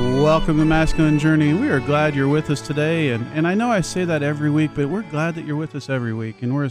Welcome 0.00 0.56
to 0.56 0.64
Masculine 0.64 1.18
Journey. 1.18 1.52
We 1.52 1.68
are 1.68 1.78
glad 1.78 2.14
you're 2.14 2.26
with 2.26 2.48
us 2.48 2.62
today, 2.62 3.10
and, 3.10 3.26
and 3.34 3.46
I 3.46 3.54
know 3.54 3.70
I 3.70 3.82
say 3.82 4.06
that 4.06 4.22
every 4.22 4.50
week, 4.50 4.70
but 4.74 4.88
we're 4.88 5.02
glad 5.02 5.34
that 5.34 5.44
you're 5.44 5.56
with 5.56 5.74
us 5.74 5.90
every 5.90 6.14
week, 6.14 6.42
and 6.42 6.54
we're 6.54 6.70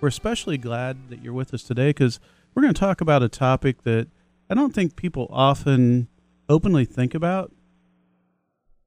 we're 0.00 0.08
especially 0.08 0.56
glad 0.56 1.10
that 1.10 1.22
you're 1.22 1.34
with 1.34 1.52
us 1.52 1.62
today 1.62 1.90
because 1.90 2.20
we're 2.54 2.62
going 2.62 2.72
to 2.72 2.80
talk 2.80 3.02
about 3.02 3.22
a 3.22 3.28
topic 3.28 3.82
that 3.82 4.08
I 4.48 4.54
don't 4.54 4.74
think 4.74 4.96
people 4.96 5.28
often 5.30 6.08
openly 6.48 6.86
think 6.86 7.14
about, 7.14 7.52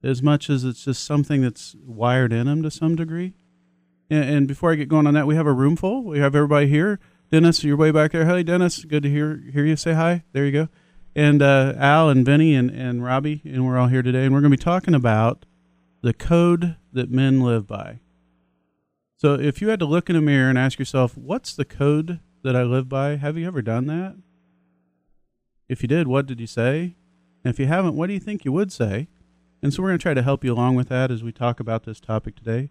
as 0.01 0.23
much 0.23 0.49
as 0.49 0.63
it's 0.63 0.85
just 0.85 1.03
something 1.03 1.41
that's 1.41 1.75
wired 1.85 2.33
in 2.33 2.47
them 2.47 2.63
to 2.63 2.71
some 2.71 2.95
degree. 2.95 3.35
And, 4.09 4.23
and 4.23 4.47
before 4.47 4.71
I 4.71 4.75
get 4.75 4.89
going 4.89 5.05
on 5.05 5.13
that, 5.13 5.27
we 5.27 5.35
have 5.35 5.47
a 5.47 5.53
room 5.53 5.75
full. 5.75 6.03
We 6.03 6.17
have 6.17 6.35
everybody 6.35 6.67
here. 6.67 6.99
Dennis, 7.31 7.63
you're 7.63 7.77
way 7.77 7.91
back 7.91 8.11
there. 8.13 8.25
Hey, 8.25 8.41
Dennis, 8.41 8.85
good 8.85 9.03
to 9.03 9.09
hear 9.09 9.43
hear 9.51 9.65
you 9.65 9.75
say 9.75 9.93
hi. 9.93 10.23
There 10.33 10.45
you 10.45 10.51
go 10.51 10.69
and 11.15 11.41
uh, 11.41 11.73
Al 11.77 12.09
and 12.09 12.25
Benny 12.25 12.55
and, 12.55 12.69
and 12.69 13.03
Robbie, 13.03 13.41
and 13.45 13.65
we're 13.65 13.77
all 13.77 13.87
here 13.87 14.01
today, 14.01 14.25
and 14.25 14.33
we're 14.33 14.41
going 14.41 14.51
to 14.51 14.57
be 14.57 14.63
talking 14.63 14.95
about 14.95 15.45
the 16.01 16.13
code 16.13 16.75
that 16.91 17.11
men 17.11 17.41
live 17.41 17.67
by. 17.67 17.99
So, 19.15 19.35
if 19.35 19.61
you 19.61 19.69
had 19.69 19.79
to 19.79 19.85
look 19.85 20.09
in 20.09 20.15
a 20.15 20.21
mirror 20.21 20.49
and 20.49 20.57
ask 20.57 20.79
yourself, 20.79 21.17
what's 21.17 21.55
the 21.55 21.65
code 21.65 22.19
that 22.43 22.55
I 22.55 22.63
live 22.63 22.89
by? 22.89 23.15
Have 23.15 23.37
you 23.37 23.47
ever 23.47 23.61
done 23.61 23.85
that? 23.87 24.17
If 25.69 25.81
you 25.81 25.87
did, 25.87 26.07
what 26.07 26.25
did 26.25 26.39
you 26.39 26.47
say? 26.47 26.95
And 27.43 27.53
if 27.53 27.59
you 27.59 27.67
haven't, 27.67 27.95
what 27.95 28.07
do 28.07 28.13
you 28.13 28.19
think 28.19 28.43
you 28.43 28.51
would 28.51 28.71
say? 28.71 29.07
And 29.61 29.73
so, 29.73 29.81
we're 29.81 29.89
going 29.89 29.99
to 29.99 30.03
try 30.03 30.13
to 30.13 30.23
help 30.23 30.43
you 30.43 30.53
along 30.53 30.75
with 30.75 30.89
that 30.89 31.11
as 31.11 31.23
we 31.23 31.31
talk 31.31 31.59
about 31.59 31.83
this 31.83 31.99
topic 31.99 32.35
today. 32.35 32.69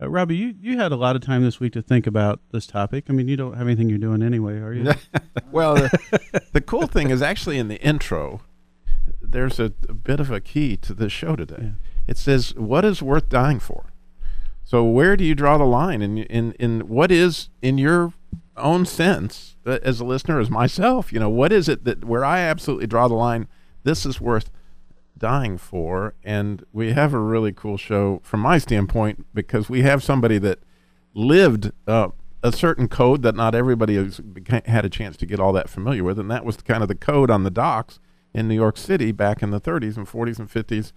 Uh, 0.00 0.08
Robbie, 0.08 0.36
you, 0.36 0.54
you 0.60 0.78
had 0.78 0.92
a 0.92 0.96
lot 0.96 1.14
of 1.14 1.22
time 1.22 1.42
this 1.42 1.60
week 1.60 1.72
to 1.74 1.82
think 1.82 2.06
about 2.06 2.40
this 2.52 2.66
topic. 2.66 3.06
I 3.08 3.12
mean, 3.12 3.28
you 3.28 3.36
don't 3.36 3.54
have 3.54 3.66
anything 3.66 3.88
you're 3.88 3.98
doing 3.98 4.22
anyway, 4.22 4.58
are 4.58 4.72
you? 4.72 4.92
well, 5.52 5.74
the, 5.74 6.42
the, 6.52 6.60
cool 6.60 6.86
thing 6.86 7.10
is 7.10 7.20
actually 7.20 7.58
in 7.58 7.68
the 7.68 7.80
intro, 7.82 8.40
there's 9.20 9.60
a, 9.60 9.72
a 9.88 9.94
bit 9.94 10.18
of 10.18 10.30
a 10.30 10.40
key 10.40 10.76
to 10.78 10.94
the 10.94 11.10
show 11.10 11.36
today. 11.36 11.56
Yeah. 11.60 11.70
It 12.06 12.16
says, 12.16 12.54
"What 12.56 12.84
is 12.84 13.02
worth 13.02 13.28
dying 13.28 13.60
for?" 13.60 13.92
So, 14.64 14.84
where 14.84 15.16
do 15.16 15.24
you 15.24 15.34
draw 15.34 15.58
the 15.58 15.64
line? 15.64 16.02
In 16.02 16.18
in 16.18 16.52
in 16.52 16.88
what 16.88 17.12
is 17.12 17.50
in 17.60 17.78
your 17.78 18.14
own 18.56 18.86
sense 18.86 19.56
uh, 19.66 19.78
as 19.82 20.00
a 20.00 20.04
listener, 20.04 20.40
as 20.40 20.50
myself, 20.50 21.12
you 21.12 21.20
know, 21.20 21.28
what 21.28 21.52
is 21.52 21.68
it 21.68 21.84
that 21.84 22.04
where 22.04 22.24
I 22.24 22.40
absolutely 22.40 22.86
draw 22.86 23.06
the 23.06 23.14
line? 23.14 23.46
This 23.84 24.04
is 24.04 24.20
worth 24.20 24.50
dying 25.16 25.58
for. 25.58 26.14
And 26.24 26.64
we 26.72 26.92
have 26.92 27.14
a 27.14 27.18
really 27.18 27.52
cool 27.52 27.76
show 27.76 28.20
from 28.22 28.40
my 28.40 28.58
standpoint 28.58 29.26
because 29.34 29.68
we 29.68 29.82
have 29.82 30.02
somebody 30.02 30.38
that 30.38 30.60
lived 31.14 31.72
uh, 31.86 32.08
a 32.42 32.52
certain 32.52 32.88
code 32.88 33.22
that 33.22 33.34
not 33.34 33.54
everybody 33.54 33.96
has 33.96 34.20
had 34.66 34.84
a 34.84 34.90
chance 34.90 35.16
to 35.18 35.26
get 35.26 35.40
all 35.40 35.52
that 35.52 35.68
familiar 35.68 36.04
with. 36.04 36.18
And 36.18 36.30
that 36.30 36.44
was 36.44 36.56
kind 36.58 36.82
of 36.82 36.88
the 36.88 36.94
code 36.94 37.30
on 37.30 37.44
the 37.44 37.50
docks 37.50 37.98
in 38.32 38.48
New 38.48 38.54
York 38.54 38.76
City 38.76 39.12
back 39.12 39.42
in 39.42 39.50
the 39.50 39.60
30s 39.60 39.96
and 39.96 40.06
40s 40.06 40.38
and 40.38 40.50
50s. 40.50 40.92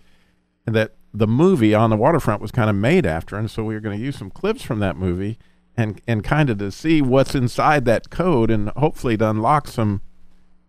And 0.65 0.75
that 0.75 0.95
the 1.13 1.27
movie 1.27 1.75
on 1.75 1.89
the 1.89 1.97
waterfront 1.97 2.41
was 2.41 2.51
kind 2.51 2.69
of 2.69 2.75
made 2.75 3.05
after. 3.05 3.37
And 3.37 3.51
so 3.51 3.63
we 3.63 3.75
are 3.75 3.81
going 3.81 3.97
to 3.97 4.03
use 4.03 4.17
some 4.17 4.29
clips 4.29 4.61
from 4.61 4.79
that 4.79 4.95
movie 4.95 5.37
and, 5.75 6.01
and 6.07 6.23
kind 6.23 6.49
of 6.49 6.59
to 6.59 6.71
see 6.71 7.01
what's 7.01 7.35
inside 7.35 7.85
that 7.85 8.09
code 8.09 8.49
and 8.49 8.69
hopefully 8.69 9.17
to 9.17 9.29
unlock 9.29 9.67
some 9.67 10.01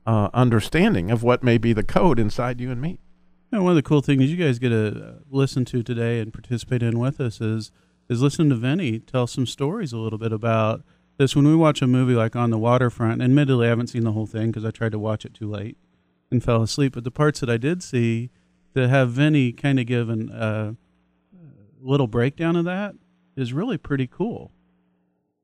uh, 0.07 0.29
understanding 0.35 1.11
of 1.11 1.23
what 1.23 1.43
may 1.43 1.59
be 1.59 1.73
the 1.73 1.83
code 1.83 2.19
inside 2.19 2.61
you 2.61 2.71
and 2.71 2.81
me. 2.81 2.99
And 3.55 3.63
one 3.63 3.71
of 3.71 3.77
the 3.77 3.83
cool 3.83 4.01
things 4.01 4.25
you 4.25 4.37
guys 4.37 4.59
get 4.59 4.71
to 4.71 5.23
listen 5.31 5.65
to 5.67 5.85
today 5.85 6.19
and 6.19 6.33
participate 6.33 6.83
in 6.83 6.99
with 6.99 7.21
us 7.21 7.41
is 7.41 7.71
is 8.09 8.21
listen 8.21 8.49
to 8.49 8.57
Vinny 8.57 8.99
tell 8.99 9.29
some 9.29 9.47
stories 9.47 9.93
a 9.93 9.97
little 9.97 10.19
bit 10.19 10.33
about 10.33 10.83
this. 11.19 11.37
When 11.37 11.47
we 11.47 11.55
watch 11.55 11.81
a 11.81 11.87
movie 11.87 12.15
like 12.15 12.35
On 12.35 12.51
the 12.51 12.59
Waterfront, 12.59 13.23
admittedly 13.23 13.69
I 13.69 13.71
haven't 13.71 13.87
seen 13.87 14.03
the 14.03 14.11
whole 14.11 14.27
thing 14.27 14.49
because 14.49 14.65
I 14.65 14.73
tried 14.73 14.91
to 14.91 14.99
watch 14.99 15.25
it 15.25 15.35
too 15.35 15.49
late 15.49 15.79
and 16.33 16.43
fell 16.43 16.65
asleep. 16.65 16.95
But 16.95 17.05
the 17.05 17.13
parts 17.13 17.39
that 17.39 17.49
I 17.49 17.57
did 17.57 17.81
see, 17.81 18.31
to 18.75 18.89
have 18.89 19.11
Vinny 19.11 19.53
kind 19.53 19.79
of 19.79 19.87
give 19.87 20.11
a 20.11 20.37
uh, 20.37 20.73
little 21.81 22.09
breakdown 22.09 22.57
of 22.57 22.65
that 22.65 22.97
is 23.37 23.53
really 23.53 23.79
pretty 23.79 24.09
cool. 24.09 24.51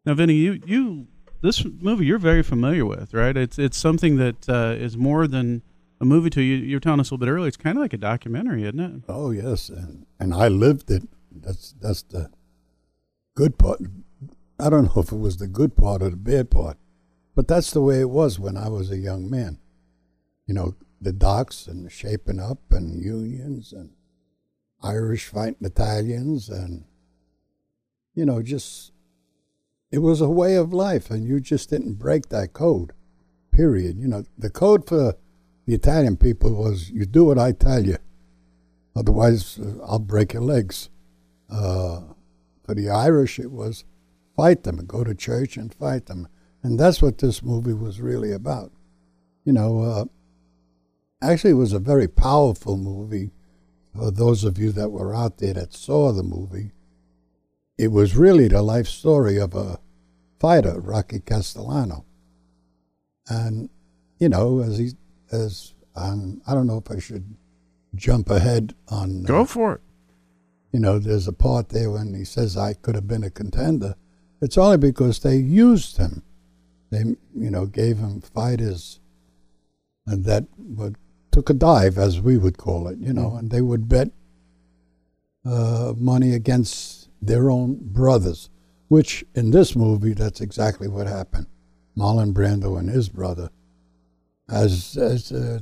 Now, 0.04 0.14
Vinny, 0.14 0.34
you 0.34 0.60
you 0.66 1.06
this 1.42 1.64
movie 1.64 2.06
you're 2.06 2.18
very 2.18 2.42
familiar 2.42 2.84
with, 2.84 3.14
right? 3.14 3.36
It's 3.36 3.56
it's 3.56 3.78
something 3.78 4.16
that 4.16 4.48
uh, 4.48 4.74
is 4.76 4.96
more 4.96 5.28
than 5.28 5.62
a 6.00 6.04
movie 6.04 6.30
to 6.30 6.40
you. 6.40 6.56
You 6.56 6.76
were 6.76 6.80
telling 6.80 7.00
us 7.00 7.10
a 7.10 7.14
little 7.14 7.26
bit 7.26 7.30
earlier. 7.30 7.48
It's 7.48 7.56
kind 7.56 7.76
of 7.76 7.82
like 7.82 7.92
a 7.92 7.98
documentary, 7.98 8.64
isn't 8.64 8.80
it? 8.80 9.02
Oh 9.08 9.30
yes, 9.30 9.68
and 9.68 10.06
and 10.18 10.34
I 10.34 10.48
lived 10.48 10.90
it. 10.90 11.06
That's 11.30 11.72
that's 11.80 12.02
the 12.02 12.30
good 13.34 13.58
part. 13.58 13.80
I 14.58 14.70
don't 14.70 14.94
know 14.94 15.02
if 15.02 15.12
it 15.12 15.18
was 15.18 15.36
the 15.38 15.46
good 15.46 15.76
part 15.76 16.02
or 16.02 16.10
the 16.10 16.16
bad 16.16 16.50
part, 16.50 16.76
but 17.34 17.48
that's 17.48 17.70
the 17.70 17.80
way 17.80 18.00
it 18.00 18.10
was 18.10 18.38
when 18.38 18.56
I 18.56 18.68
was 18.68 18.90
a 18.90 18.96
young 18.96 19.30
man. 19.30 19.58
You 20.46 20.54
know, 20.54 20.74
the 21.00 21.12
docks 21.12 21.66
and 21.66 21.90
shaping 21.90 22.40
up 22.40 22.58
and 22.70 23.02
unions 23.02 23.72
and 23.72 23.90
Irish 24.82 25.26
fighting 25.26 25.66
Italians 25.66 26.48
and 26.48 26.84
you 28.14 28.24
know 28.24 28.42
just 28.42 28.92
it 29.90 29.98
was 29.98 30.20
a 30.20 30.28
way 30.28 30.56
of 30.56 30.72
life 30.72 31.10
and 31.10 31.26
you 31.26 31.40
just 31.40 31.70
didn't 31.70 31.94
break 31.94 32.28
that 32.28 32.52
code 32.52 32.92
period 33.52 33.98
you 33.98 34.08
know 34.08 34.24
the 34.38 34.50
code 34.50 34.86
for 34.86 35.14
the 35.70 35.76
Italian 35.76 36.16
people 36.16 36.52
was 36.52 36.90
you 36.90 37.06
do 37.06 37.24
what 37.26 37.38
I 37.38 37.52
tell 37.52 37.86
you, 37.86 37.96
otherwise 38.96 39.56
uh, 39.56 39.80
I'll 39.84 40.00
break 40.00 40.32
your 40.32 40.42
legs. 40.42 40.90
Uh, 41.48 42.00
for 42.64 42.74
the 42.74 42.90
Irish, 42.90 43.38
it 43.38 43.52
was 43.52 43.84
fight 44.36 44.64
them, 44.64 44.84
go 44.84 45.04
to 45.04 45.14
church 45.14 45.56
and 45.56 45.72
fight 45.72 46.06
them, 46.06 46.26
and 46.64 46.78
that's 46.78 47.00
what 47.00 47.18
this 47.18 47.40
movie 47.40 47.72
was 47.72 48.00
really 48.00 48.32
about. 48.32 48.72
You 49.44 49.52
know, 49.52 49.82
uh, 49.82 50.04
actually, 51.22 51.52
it 51.52 51.62
was 51.64 51.72
a 51.72 51.78
very 51.78 52.08
powerful 52.08 52.76
movie. 52.76 53.30
For 53.94 54.10
those 54.10 54.42
of 54.42 54.58
you 54.58 54.72
that 54.72 54.90
were 54.90 55.14
out 55.14 55.38
there 55.38 55.54
that 55.54 55.72
saw 55.72 56.10
the 56.10 56.24
movie, 56.24 56.72
it 57.78 57.92
was 57.92 58.16
really 58.16 58.48
the 58.48 58.62
life 58.62 58.88
story 58.88 59.38
of 59.38 59.54
a 59.54 59.78
fighter, 60.40 60.80
Rocky 60.80 61.20
Castellano. 61.20 62.06
And, 63.28 63.70
you 64.18 64.28
know, 64.28 64.60
as 64.60 64.78
he 64.78 64.94
as 65.32 65.74
um, 65.96 66.40
I 66.46 66.54
don't 66.54 66.66
know 66.66 66.82
if 66.84 66.90
I 66.90 66.98
should 66.98 67.34
jump 67.94 68.30
ahead 68.30 68.74
on. 68.88 69.24
Go 69.24 69.42
uh, 69.42 69.44
for 69.44 69.74
it. 69.74 69.80
You 70.72 70.80
know, 70.80 70.98
there's 70.98 71.26
a 71.26 71.32
part 71.32 71.70
there 71.70 71.90
when 71.90 72.14
he 72.14 72.24
says 72.24 72.56
I 72.56 72.74
could 72.74 72.94
have 72.94 73.08
been 73.08 73.24
a 73.24 73.30
contender. 73.30 73.96
It's 74.40 74.56
only 74.56 74.78
because 74.78 75.18
they 75.18 75.36
used 75.36 75.96
him. 75.96 76.22
They, 76.90 77.00
you 77.36 77.50
know, 77.50 77.66
gave 77.66 77.98
him 77.98 78.20
fighters 78.20 79.00
and 80.06 80.24
that 80.24 80.44
would, 80.58 80.96
took 81.30 81.50
a 81.50 81.54
dive, 81.54 81.98
as 81.98 82.20
we 82.20 82.36
would 82.36 82.58
call 82.58 82.88
it, 82.88 82.98
you 82.98 83.12
know, 83.12 83.30
mm. 83.30 83.38
and 83.38 83.50
they 83.50 83.60
would 83.60 83.88
bet 83.88 84.10
uh, 85.44 85.92
money 85.96 86.34
against 86.34 87.08
their 87.22 87.50
own 87.50 87.78
brothers, 87.80 88.50
which 88.88 89.24
in 89.34 89.50
this 89.50 89.76
movie, 89.76 90.14
that's 90.14 90.40
exactly 90.40 90.88
what 90.88 91.06
happened. 91.06 91.46
Marlon 91.96 92.32
Brando 92.32 92.78
and 92.78 92.88
his 92.88 93.08
brother 93.08 93.50
as 94.50 94.96
as 94.96 95.32
uh, 95.32 95.60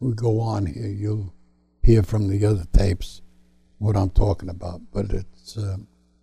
we 0.00 0.12
go 0.12 0.40
on 0.40 0.66
here, 0.66 0.86
you'll 0.86 1.32
hear 1.82 2.02
from 2.02 2.28
the 2.28 2.44
other 2.44 2.64
tapes 2.72 3.22
what 3.78 3.96
I'm 3.96 4.10
talking 4.10 4.48
about. 4.48 4.80
But 4.92 5.10
it's 5.10 5.56
uh, 5.56 5.78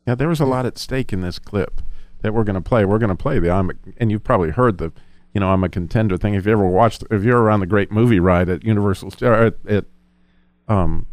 yeah, 0.06 0.16
there 0.16 0.28
was 0.28 0.40
a 0.40 0.46
lot 0.46 0.66
at 0.66 0.78
stake 0.78 1.14
in 1.14 1.22
this 1.22 1.40
clip 1.40 1.82
that 2.22 2.34
we're 2.34 2.44
going 2.44 2.56
to 2.56 2.62
play. 2.62 2.86
We're 2.86 3.00
going 3.00 3.10
to 3.10 3.16
play 3.16 3.40
the 3.40 3.52
I'm 3.52 3.70
a, 3.70 3.74
and 3.98 4.12
you've 4.12 4.24
probably 4.24 4.52
heard 4.52 4.78
the 4.78 4.92
you 5.34 5.40
know 5.40 5.50
I'm 5.50 5.64
a 5.64 5.70
contender 5.70 6.18
thing. 6.18 6.34
If 6.36 6.46
you 6.46 6.52
ever 6.52 6.68
watched, 6.68 7.04
if 7.10 7.24
you're 7.24 7.42
around 7.42 7.62
the 7.62 7.68
Great 7.68 7.92
Movie 7.92 8.20
Ride 8.20 8.50
at 8.50 8.64
Universal 8.64 9.14
at, 9.22 9.56
at 9.68 9.86
um 10.68 11.08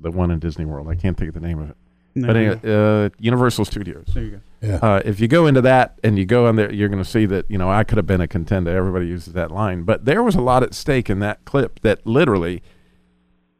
the 0.00 0.10
one 0.10 0.30
in 0.30 0.38
Disney 0.38 0.64
World, 0.64 0.88
I 0.88 0.94
can't 0.94 1.16
think 1.16 1.28
of 1.28 1.34
the 1.34 1.46
name 1.46 1.58
of 1.58 1.70
it. 1.70 1.76
No, 2.14 2.26
but 2.26 2.36
anyway, 2.36 2.60
uh, 2.64 3.08
Universal 3.18 3.64
Studios. 3.64 4.10
There 4.12 4.22
you 4.22 4.30
go. 4.32 4.40
Yeah. 4.60 4.76
Uh, 4.76 5.02
if 5.04 5.18
you 5.18 5.28
go 5.28 5.46
into 5.46 5.62
that 5.62 5.98
and 6.04 6.18
you 6.18 6.24
go 6.24 6.48
in 6.48 6.56
there, 6.56 6.72
you're 6.72 6.88
going 6.88 7.02
to 7.02 7.08
see 7.08 7.26
that 7.26 7.50
you 7.50 7.58
know 7.58 7.70
I 7.70 7.84
could 7.84 7.96
have 7.96 8.06
been 8.06 8.20
a 8.20 8.28
contender. 8.28 8.76
Everybody 8.76 9.06
uses 9.06 9.32
that 9.32 9.50
line, 9.50 9.84
but 9.84 10.04
there 10.04 10.22
was 10.22 10.34
a 10.34 10.40
lot 10.40 10.62
at 10.62 10.74
stake 10.74 11.08
in 11.08 11.20
that 11.20 11.44
clip. 11.44 11.80
That 11.80 12.06
literally, 12.06 12.62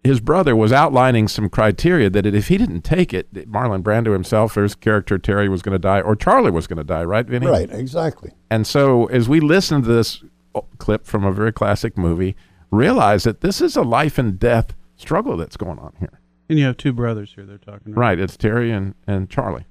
his 0.05 0.21
brother 0.21 0.55
was 0.55 0.73
outlining 0.73 1.29
some 1.29 1.49
criteria 1.49 2.11
that 2.11 2.27
if 2.27 2.49
he 2.49 2.59
didn't 2.59 2.83
take 2.83 3.15
it, 3.15 3.33
Marlon 3.51 3.83
Brando 3.83 4.13
himself, 4.13 4.57
or 4.57 4.65
his 4.65 4.75
character 4.75 5.19
Terry 5.19 5.49
was 5.49 5.63
going 5.63 5.73
to 5.73 5.79
die, 5.79 6.01
or 6.01 6.15
Charlie 6.15 6.51
was 6.51 6.67
going 6.67 6.79
to 6.79 6.85
die. 6.85 7.05
Right, 7.05 7.27
Vinny? 7.27 7.47
Right. 7.47 7.71
Exactly. 7.73 8.33
And 8.51 8.67
so 8.67 9.07
as 9.07 9.29
we 9.29 9.41
listen 9.41 9.83
to 9.83 9.89
this 9.89 10.23
uh, 10.55 10.61
clip 10.79 11.07
from 11.07 11.25
a 11.25 11.33
very 11.33 11.53
classic 11.53 11.97
movie, 11.97 12.37
realize 12.71 13.25
that 13.25 13.41
this 13.41 13.61
is 13.61 13.77
a 13.77 13.83
life 13.83 14.19
and 14.19 14.39
death 14.39 14.75
struggle 14.97 15.37
that's 15.37 15.57
going 15.57 15.79
on 15.79 15.95
here. 15.99 16.21
And 16.53 16.59
you 16.59 16.67
have 16.67 16.77
two 16.77 16.93
brothers 16.93 17.33
here. 17.35 17.47
They're 17.47 17.57
talking. 17.57 17.95
Right. 17.95 18.19
It's 18.19 18.37
Terry 18.37 18.73
and, 18.73 18.95
and 19.07 19.31
Charlie. 19.31 19.65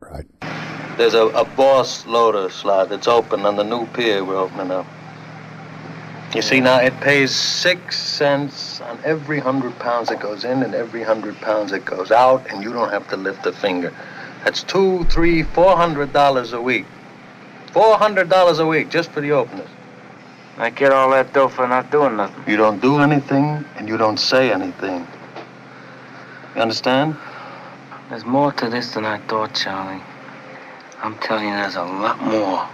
Right. 0.00 0.24
There's 0.96 1.12
a, 1.12 1.26
a 1.26 1.44
boss 1.44 2.06
loader 2.06 2.48
slot 2.48 2.88
that's 2.88 3.06
open 3.06 3.44
on 3.44 3.56
the 3.56 3.62
new 3.62 3.86
pier 3.88 4.24
we're 4.24 4.38
opening 4.38 4.70
up. 4.70 4.86
You 6.34 6.40
see, 6.40 6.60
now 6.60 6.78
it 6.78 6.98
pays 7.02 7.36
six 7.36 7.98
cents 7.98 8.80
on 8.80 8.98
every 9.04 9.38
hundred 9.38 9.78
pounds 9.80 10.08
that 10.08 10.18
goes 10.18 10.46
in 10.46 10.62
and 10.62 10.74
every 10.74 11.02
hundred 11.02 11.36
pounds 11.42 11.72
that 11.72 11.84
goes 11.84 12.10
out, 12.10 12.50
and 12.50 12.64
you 12.64 12.72
don't 12.72 12.88
have 12.88 13.06
to 13.10 13.18
lift 13.18 13.44
a 13.44 13.52
finger. 13.52 13.92
That's 14.44 14.62
two, 14.62 15.04
three, 15.10 15.42
four 15.42 15.76
hundred 15.76 16.14
dollars 16.14 16.54
a 16.54 16.62
week. 16.62 16.86
Four 17.72 17.98
hundred 17.98 18.30
dollars 18.30 18.60
a 18.60 18.66
week 18.66 18.88
just 18.88 19.10
for 19.10 19.20
the 19.20 19.32
openers. 19.32 19.68
I 20.56 20.70
get 20.70 20.90
all 20.90 21.10
that 21.10 21.34
dough 21.34 21.48
for 21.48 21.68
not 21.68 21.90
doing 21.90 22.16
nothing. 22.16 22.44
You 22.50 22.56
don't 22.56 22.80
do 22.80 23.00
anything 23.00 23.62
and 23.76 23.86
you 23.86 23.98
don't 23.98 24.18
say 24.18 24.50
anything. 24.50 25.06
You 26.58 26.62
understand? 26.62 27.16
There's 28.10 28.24
more 28.24 28.50
to 28.54 28.68
this 28.68 28.94
than 28.94 29.04
I 29.04 29.18
thought, 29.28 29.54
Charlie. 29.54 30.02
I'm 31.00 31.16
telling 31.18 31.44
you, 31.44 31.52
there's 31.52 31.76
a 31.76 31.84
lot 31.84 32.20
more. 32.20 32.68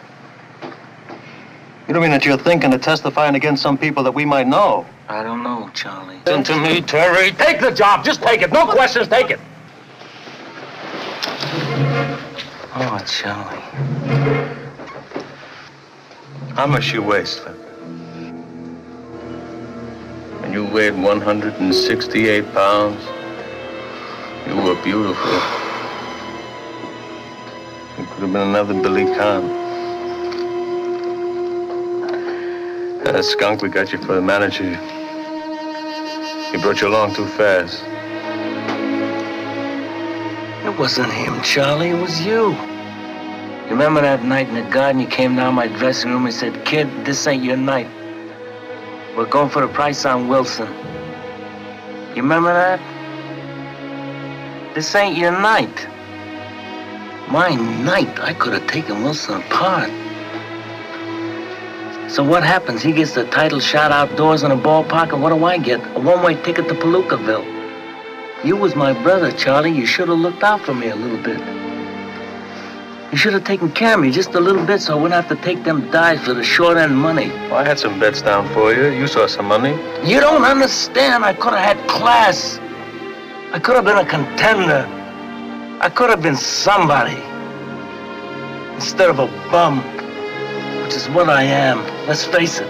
You 1.86 1.92
don't 1.92 2.00
mean 2.00 2.10
that 2.12 2.24
you're 2.24 2.38
thinking 2.38 2.72
of 2.72 2.80
testifying 2.80 3.34
against 3.34 3.62
some 3.62 3.76
people 3.76 4.02
that 4.04 4.12
we 4.12 4.24
might 4.24 4.46
know? 4.46 4.86
I 5.10 5.22
don't 5.22 5.42
know, 5.42 5.70
Charlie. 5.74 6.18
Listen 6.24 6.42
to 6.44 6.58
me, 6.62 6.80
Terry. 6.80 7.32
Take 7.32 7.60
the 7.60 7.70
job. 7.70 8.06
Just 8.06 8.22
take 8.22 8.40
it. 8.40 8.50
No 8.50 8.66
questions. 8.66 9.06
Take 9.06 9.28
it. 9.28 9.40
Oh, 12.76 13.04
Charlie. 13.06 13.60
How 16.54 16.66
much 16.66 16.90
you 16.90 17.02
weigh, 17.02 17.26
Slim? 17.26 17.54
And 20.42 20.54
you 20.54 20.64
weighed 20.64 20.94
168 20.94 22.54
pounds, 22.54 23.04
you 24.46 24.56
were 24.56 24.80
beautiful. 24.82 25.32
You 27.98 28.04
could 28.06 28.22
have 28.22 28.32
been 28.32 28.48
another 28.48 28.74
Billy 28.74 29.04
Conn. 29.14 29.48
That 33.04 33.24
skunk 33.24 33.62
we 33.62 33.68
got 33.68 33.92
you 33.92 33.98
for 33.98 34.14
the 34.14 34.22
manager, 34.22 34.74
he 36.50 36.58
brought 36.62 36.80
you 36.80 36.88
along 36.88 37.14
too 37.14 37.26
fast. 37.26 37.82
It 40.64 40.78
wasn't 40.78 41.12
him, 41.12 41.40
Charlie. 41.42 41.90
It 41.90 42.00
was 42.00 42.24
you. 42.24 42.52
You 43.64 43.70
remember 43.70 44.00
that 44.00 44.24
night 44.24 44.48
in 44.48 44.54
the 44.54 44.70
garden? 44.70 45.00
You 45.00 45.06
came 45.06 45.36
down 45.36 45.54
my 45.54 45.68
dressing 45.68 46.10
room 46.10 46.26
and 46.26 46.34
said, 46.34 46.64
Kid, 46.64 46.88
this 47.04 47.26
ain't 47.26 47.44
your 47.44 47.56
night. 47.56 47.88
We're 49.16 49.26
going 49.26 49.50
for 49.50 49.60
the 49.60 49.68
price 49.68 50.04
on 50.04 50.28
Wilson. 50.28 50.68
You 52.14 52.22
remember 52.22 52.52
that? 52.52 52.93
This 54.74 54.92
ain't 54.96 55.16
your 55.16 55.30
night. 55.30 55.86
My 57.30 57.54
night, 57.54 58.18
I 58.18 58.34
could 58.34 58.54
have 58.54 58.66
taken 58.66 59.04
Wilson 59.04 59.40
apart. 59.40 59.88
So 62.10 62.24
what 62.24 62.42
happens? 62.42 62.82
He 62.82 62.90
gets 62.90 63.14
the 63.14 63.24
title 63.26 63.60
shot 63.60 63.92
outdoors 63.92 64.42
in 64.42 64.50
a 64.50 64.56
ballpark, 64.56 65.12
and 65.12 65.22
what 65.22 65.30
do 65.30 65.44
I 65.44 65.58
get? 65.58 65.80
A 65.96 66.00
one-way 66.00 66.42
ticket 66.42 66.66
to 66.66 66.74
Palookaville. 66.74 67.46
You 68.44 68.56
was 68.56 68.74
my 68.74 68.92
brother, 69.04 69.30
Charlie. 69.30 69.70
You 69.70 69.86
should 69.86 70.08
have 70.08 70.18
looked 70.18 70.42
out 70.42 70.62
for 70.62 70.74
me 70.74 70.88
a 70.88 70.96
little 70.96 71.22
bit. 71.22 71.38
You 73.12 73.16
should 73.16 73.32
have 73.32 73.44
taken 73.44 73.70
care 73.70 73.94
of 73.94 74.00
me 74.00 74.10
just 74.10 74.34
a 74.34 74.40
little 74.40 74.66
bit 74.66 74.80
so 74.80 74.98
I 74.98 75.00
wouldn't 75.00 75.14
have 75.14 75.28
to 75.28 75.40
take 75.44 75.62
them 75.62 75.88
dives 75.92 76.24
for 76.24 76.34
the 76.34 76.42
short 76.42 76.76
end 76.76 76.96
money. 76.96 77.28
Well, 77.28 77.54
I 77.54 77.64
had 77.64 77.78
some 77.78 78.00
bets 78.00 78.22
down 78.22 78.52
for 78.52 78.74
you. 78.74 78.88
You 78.88 79.06
saw 79.06 79.28
some 79.28 79.46
money. 79.46 79.70
You 80.02 80.18
don't 80.18 80.42
understand. 80.42 81.24
I 81.24 81.32
could 81.32 81.54
have 81.54 81.76
had 81.76 81.88
class. 81.88 82.58
I 83.54 83.60
could 83.60 83.76
have 83.76 83.84
been 83.84 83.98
a 83.98 84.04
contender. 84.04 84.84
I 85.80 85.88
could 85.88 86.10
have 86.10 86.20
been 86.20 86.34
somebody. 86.34 87.14
Instead 88.74 89.08
of 89.10 89.20
a 89.20 89.28
bum, 89.48 89.78
which 90.82 90.96
is 90.96 91.08
what 91.10 91.30
I 91.30 91.44
am. 91.44 91.78
Let's 92.08 92.24
face 92.24 92.58
it. 92.58 92.66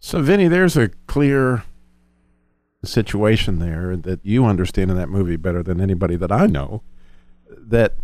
So, 0.00 0.20
Vinny, 0.22 0.48
there's 0.48 0.76
a 0.76 0.88
clear 1.06 1.62
situation 2.82 3.60
there 3.60 3.96
that 3.96 4.18
you 4.24 4.44
understand 4.44 4.90
in 4.90 4.96
that 4.96 5.08
movie 5.08 5.36
better 5.36 5.62
than 5.62 5.80
anybody 5.80 6.16
that 6.16 6.32
I 6.32 6.46
know. 6.46 6.82
That 7.48 7.94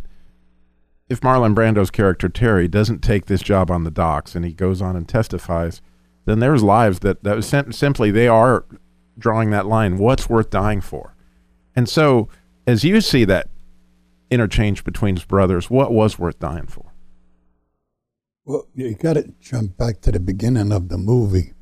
if 1.09 1.21
Marlon 1.21 1.53
Brando's 1.53 1.91
character 1.91 2.29
Terry 2.29 2.69
doesn't 2.69 3.01
take 3.01 3.27
this 3.27 3.43
job 3.43 3.73
on 3.73 3.83
the 3.83 3.91
docks 3.91 4.37
and 4.37 4.45
he 4.45 4.53
goes 4.53 4.81
on 4.81 4.95
and 4.95 5.09
testifies, 5.09 5.83
then 6.27 6.41
there's 6.41 6.63
lives 6.63 6.99
that 7.01 7.25
that 7.25 7.43
sim- 7.43 7.73
simply 7.73 8.11
they 8.11 8.29
are 8.29 8.67
drawing 9.19 9.51
that 9.51 9.67
line. 9.67 9.97
What's 9.97 10.29
worth 10.29 10.51
dying 10.51 10.81
for? 10.83 11.15
And 11.75 11.89
so, 11.89 12.29
as 12.67 12.85
you 12.85 13.01
see 13.01 13.25
that 13.25 13.49
interchange 14.31 14.85
between 14.85 15.17
his 15.17 15.25
brothers, 15.25 15.71
what 15.71 15.93
was 15.93 16.19
worth 16.19 16.39
dying 16.39 16.67
for? 16.67 16.93
Well, 18.45 18.67
you 18.75 18.95
got 18.95 19.15
to 19.15 19.33
jump 19.41 19.77
back 19.77 20.01
to 20.03 20.13
the 20.13 20.21
beginning 20.21 20.73
of 20.73 20.89
the 20.89 20.99
movie, 20.99 21.55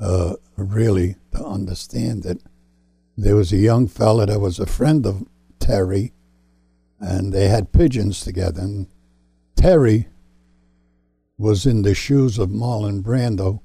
uh, 0.00 0.34
really, 0.56 1.16
to 1.32 1.44
understand 1.44 2.22
that 2.22 2.38
there 3.16 3.36
was 3.36 3.52
a 3.52 3.58
young 3.58 3.86
fella 3.86 4.26
that 4.26 4.40
was 4.40 4.58
a 4.58 4.66
friend 4.66 5.06
of 5.06 5.24
Terry, 5.58 6.12
and 6.98 7.32
they 7.32 7.48
had 7.48 7.72
pigeons 7.72 8.20
together. 8.20 8.62
And 8.62 8.86
Terry 9.54 10.08
was 11.36 11.66
in 11.66 11.82
the 11.82 11.94
shoes 11.94 12.38
of 12.38 12.48
Marlon 12.48 13.02
Brando 13.02 13.60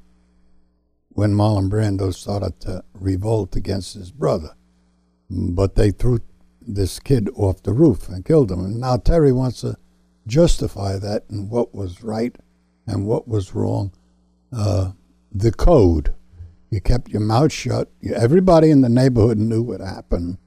when 1.10 1.34
Marlon 1.34 1.70
Brando 1.70 2.14
started 2.14 2.60
to 2.62 2.84
revolt 2.94 3.56
against 3.56 3.96
his 3.96 4.12
brother. 4.12 4.56
But 5.30 5.76
they 5.76 5.92
threw 5.92 6.20
this 6.62 7.00
kid 7.00 7.30
off 7.36 7.64
the 7.64 7.74
roof 7.74 8.10
and 8.10 8.26
killed 8.26 8.52
him. 8.52 8.60
And 8.60 8.80
now 8.80 8.98
Terry 8.98 9.32
wants 9.32 9.62
to 9.62 9.76
justify 10.28 10.98
that 10.98 11.24
and 11.30 11.50
what 11.50 11.74
was 11.74 12.04
right 12.04 12.36
and 12.88 13.06
what 13.06 13.28
was 13.28 13.54
wrong. 13.54 13.92
Uh, 14.52 14.92
the 15.32 15.52
code. 15.52 16.14
You 16.70 16.82
kept 16.82 17.10
your 17.10 17.22
mouth 17.22 17.52
shut. 17.52 17.90
Everybody 18.16 18.70
in 18.70 18.82
the 18.82 18.90
neighborhood 18.90 19.40
knew 19.40 19.64
what 19.64 19.82
happened, 19.82 20.38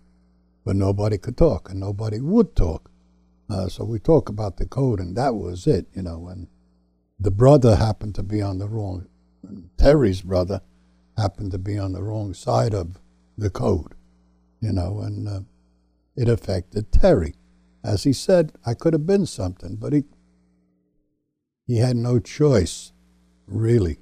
but 0.64 0.76
nobody 0.76 1.18
could 1.18 1.36
talk 1.36 1.68
and 1.68 1.80
nobody 1.80 2.20
would 2.20 2.54
talk. 2.54 2.90
Uh, 3.50 3.68
so 3.68 3.84
we 3.84 3.98
talk 3.98 4.28
about 4.28 4.56
the 4.56 4.66
code, 4.66 5.00
and 5.00 5.16
that 5.16 5.34
was 5.34 5.66
it, 5.66 5.86
you 5.94 6.02
know. 6.02 6.28
And 6.28 6.46
the 7.18 7.32
brother 7.32 7.76
happened 7.76 8.14
to 8.14 8.22
be 8.22 8.40
on 8.40 8.58
the 8.58 8.68
wrong. 8.68 9.06
Terry's 9.76 10.22
brother 10.22 10.60
happened 11.16 11.52
to 11.52 11.58
be 11.58 11.78
on 11.78 11.92
the 11.92 12.02
wrong 12.02 12.34
side 12.34 12.74
of 12.74 12.98
the 13.36 13.50
code, 13.50 13.94
you 14.60 14.72
know, 14.72 15.00
and 15.00 15.28
uh, 15.28 15.40
it 16.16 16.28
affected 16.28 16.92
Terry. 16.92 17.34
As 17.84 18.04
he 18.04 18.12
said, 18.12 18.52
I 18.64 18.74
could 18.74 18.92
have 18.92 19.06
been 19.06 19.26
something, 19.26 19.76
but 19.76 19.92
he 19.92 20.04
he 21.66 21.78
had 21.78 21.96
no 21.96 22.18
choice, 22.18 22.92
really, 23.46 23.98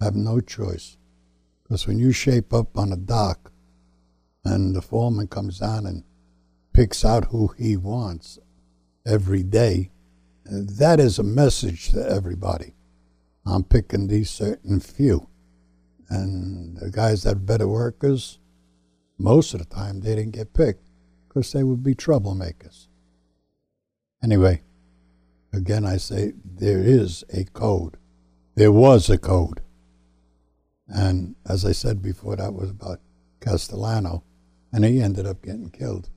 have 0.00 0.14
no 0.14 0.40
choice. 0.40 0.96
Because 1.62 1.86
when 1.86 1.98
you 1.98 2.12
shape 2.12 2.52
up 2.52 2.76
on 2.76 2.92
a 2.92 2.96
dock 2.96 3.52
and 4.44 4.74
the 4.74 4.82
foreman 4.82 5.28
comes 5.28 5.58
down 5.58 5.86
and 5.86 6.04
picks 6.72 7.04
out 7.04 7.26
who 7.26 7.48
he 7.58 7.76
wants 7.76 8.38
every 9.04 9.42
day, 9.42 9.90
that 10.44 11.00
is 11.00 11.18
a 11.18 11.24
message 11.24 11.90
to 11.90 12.08
everybody. 12.08 12.75
I'm 13.46 13.64
picking 13.64 14.08
these 14.08 14.30
certain 14.30 14.80
few. 14.80 15.28
And 16.08 16.76
the 16.78 16.90
guys 16.90 17.22
that 17.22 17.32
are 17.32 17.40
better 17.40 17.68
workers, 17.68 18.38
most 19.18 19.54
of 19.54 19.60
the 19.60 19.66
time 19.66 20.00
they 20.00 20.14
didn't 20.14 20.34
get 20.34 20.54
picked 20.54 20.88
because 21.28 21.52
they 21.52 21.62
would 21.62 21.82
be 21.82 21.94
troublemakers. 21.94 22.86
Anyway, 24.22 24.62
again, 25.52 25.84
I 25.84 25.96
say 25.96 26.32
there 26.44 26.80
is 26.80 27.24
a 27.32 27.44
code. 27.44 27.96
There 28.54 28.72
was 28.72 29.10
a 29.10 29.18
code. 29.18 29.60
And 30.88 31.34
as 31.48 31.64
I 31.64 31.72
said 31.72 32.02
before, 32.02 32.36
that 32.36 32.54
was 32.54 32.70
about 32.70 33.00
Castellano, 33.40 34.24
and 34.72 34.84
he 34.84 35.00
ended 35.00 35.26
up 35.26 35.42
getting 35.42 35.70
killed. 35.70 36.08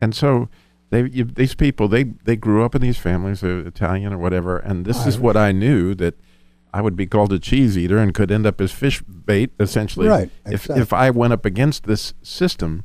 And 0.00 0.14
so 0.14 0.48
they 0.90 1.08
you, 1.08 1.24
these 1.24 1.54
people 1.54 1.88
they 1.88 2.04
they 2.04 2.36
grew 2.36 2.64
up 2.64 2.74
in 2.74 2.82
these 2.82 2.98
families, 2.98 3.40
they're 3.40 3.60
Italian 3.60 4.12
or 4.12 4.18
whatever, 4.18 4.58
and 4.58 4.84
this 4.84 5.06
is 5.06 5.18
what 5.18 5.36
I 5.36 5.52
knew 5.52 5.94
that 5.96 6.14
I 6.72 6.80
would 6.82 6.96
be 6.96 7.06
called 7.06 7.32
a 7.32 7.38
cheese 7.38 7.76
eater 7.76 7.98
and 7.98 8.14
could 8.14 8.30
end 8.30 8.46
up 8.46 8.60
as 8.60 8.72
fish 8.72 9.02
bait 9.02 9.50
essentially 9.58 10.06
Right, 10.08 10.30
if 10.46 10.62
exactly. 10.64 10.82
if 10.82 10.92
I 10.92 11.10
went 11.10 11.32
up 11.32 11.44
against 11.44 11.84
this 11.84 12.14
system. 12.22 12.84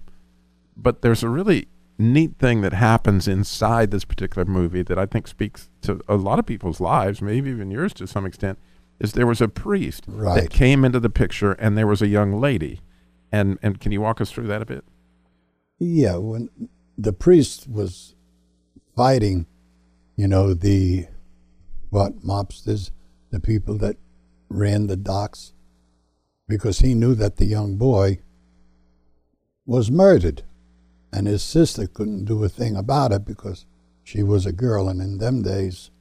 But 0.75 1.01
there's 1.01 1.23
a 1.23 1.29
really 1.29 1.67
neat 1.97 2.37
thing 2.37 2.61
that 2.61 2.73
happens 2.73 3.27
inside 3.27 3.91
this 3.91 4.03
particular 4.03 4.43
movie 4.45 4.81
that 4.83 4.97
I 4.99 5.05
think 5.05 5.27
speaks 5.27 5.69
to 5.83 6.01
a 6.07 6.15
lot 6.15 6.39
of 6.39 6.45
people's 6.45 6.81
lives, 6.81 7.21
maybe 7.21 7.49
even 7.49 7.71
yours 7.71 7.93
to 7.93 8.07
some 8.07 8.25
extent. 8.25 8.59
Is 8.99 9.13
there 9.13 9.27
was 9.27 9.39
a 9.41 9.47
priest 9.47 10.05
that 10.07 10.49
came 10.49 10.83
into 10.83 10.99
the 10.99 11.09
picture 11.09 11.53
and 11.53 11.77
there 11.77 11.87
was 11.87 12.01
a 12.01 12.07
young 12.07 12.39
lady, 12.39 12.81
and 13.31 13.57
and 13.61 13.79
can 13.79 13.91
you 13.91 14.01
walk 14.01 14.19
us 14.21 14.31
through 14.31 14.47
that 14.47 14.61
a 14.61 14.65
bit? 14.65 14.83
Yeah, 15.79 16.15
when 16.17 16.49
the 16.97 17.11
priest 17.13 17.67
was 17.69 18.15
fighting, 18.95 19.45
you 20.15 20.27
know, 20.27 20.53
the 20.53 21.07
what 21.89 22.21
mobsters 22.25 22.91
the 23.35 23.41
people 23.41 23.77
that 23.77 23.97
ran 24.47 24.87
the 24.87 24.95
docks 24.95 25.51
because 26.47 26.79
he 26.79 26.93
knew 26.93 27.13
that 27.15 27.35
the 27.35 27.45
young 27.45 27.75
boy 27.75 28.19
was 29.65 29.91
murdered 29.91 30.43
and 31.11 31.27
his 31.27 31.43
sister 31.43 31.85
couldn't 31.85 32.23
do 32.23 32.41
a 32.45 32.49
thing 32.49 32.77
about 32.77 33.11
it 33.11 33.25
because 33.25 33.65
she 34.05 34.23
was 34.23 34.45
a 34.45 34.53
girl 34.53 34.87
and 34.87 35.01
in 35.01 35.17
them 35.17 35.41
days 35.41 35.91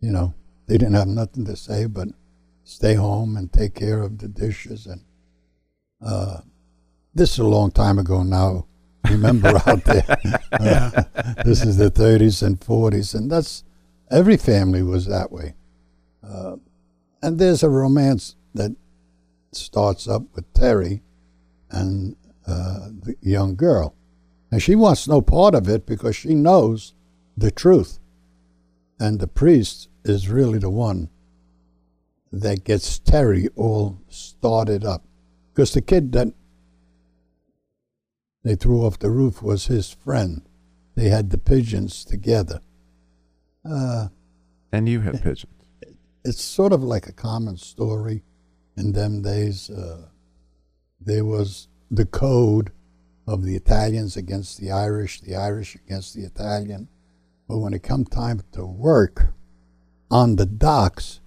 you 0.00 0.10
know 0.10 0.34
they 0.66 0.76
didn't 0.76 0.94
have 0.94 1.06
nothing 1.06 1.44
to 1.44 1.54
say 1.54 1.86
but 1.86 2.08
stay 2.64 2.94
home 2.94 3.36
and 3.36 3.52
take 3.52 3.76
care 3.76 4.02
of 4.02 4.18
the 4.18 4.26
dishes 4.26 4.86
and 4.86 5.02
uh, 6.04 6.40
this 7.14 7.34
is 7.34 7.38
a 7.38 7.46
long 7.46 7.70
time 7.70 7.98
ago 7.98 8.22
now. 8.22 8.66
Remember 9.08 9.48
out 9.66 9.84
there. 9.84 10.04
Uh, 10.52 11.02
this 11.44 11.64
is 11.64 11.76
the 11.76 11.90
30s 11.90 12.42
and 12.42 12.60
40s 12.60 13.14
and 13.14 13.30
that's 13.30 13.64
every 14.10 14.36
family 14.36 14.82
was 14.82 15.06
that 15.06 15.32
way 15.32 15.54
and 17.22 17.38
there's 17.38 17.62
a 17.62 17.68
romance 17.68 18.36
that 18.54 18.74
starts 19.52 20.08
up 20.08 20.22
with 20.34 20.52
terry 20.52 21.02
and 21.70 22.16
uh, 22.46 22.88
the 23.02 23.16
young 23.20 23.56
girl 23.56 23.94
and 24.50 24.62
she 24.62 24.74
wants 24.74 25.08
no 25.08 25.20
part 25.20 25.54
of 25.54 25.68
it 25.68 25.86
because 25.86 26.14
she 26.16 26.34
knows 26.34 26.94
the 27.36 27.50
truth 27.50 27.98
and 28.98 29.20
the 29.20 29.26
priest 29.26 29.88
is 30.04 30.28
really 30.28 30.58
the 30.58 30.70
one 30.70 31.08
that 32.32 32.64
gets 32.64 32.98
terry 32.98 33.48
all 33.56 33.98
started 34.08 34.84
up 34.84 35.04
because 35.52 35.72
the 35.72 35.80
kid 35.80 36.12
that 36.12 36.32
they 38.46 38.54
threw 38.54 38.86
off 38.86 39.00
the 39.00 39.10
roof 39.10 39.42
was 39.42 39.66
his 39.66 39.90
friend. 39.90 40.42
They 40.94 41.08
had 41.08 41.30
the 41.30 41.38
pigeons 41.38 42.04
together. 42.04 42.60
Uh, 43.68 44.08
And 44.70 44.88
you 44.88 45.00
had 45.00 45.20
pigeons. 45.20 45.55
It's 46.26 46.42
sort 46.42 46.72
of 46.72 46.82
like 46.82 47.06
a 47.06 47.12
common 47.12 47.56
story 47.56 48.22
in 48.76 48.92
them 48.92 49.22
days. 49.22 49.70
Uh, 49.70 50.08
there 51.00 51.24
was 51.24 51.68
the 51.90 52.04
code 52.04 52.72
of 53.26 53.44
the 53.44 53.54
Italians 53.54 54.16
against 54.16 54.60
the 54.60 54.70
Irish, 54.70 55.20
the 55.20 55.36
Irish 55.36 55.76
against 55.76 56.14
the 56.14 56.22
Italian. 56.22 56.88
But 57.48 57.58
when 57.58 57.74
it 57.74 57.82
come 57.82 58.04
time 58.04 58.42
to 58.52 58.66
work 58.66 59.32
on 60.10 60.36
the 60.36 60.46
docks, 60.46 61.20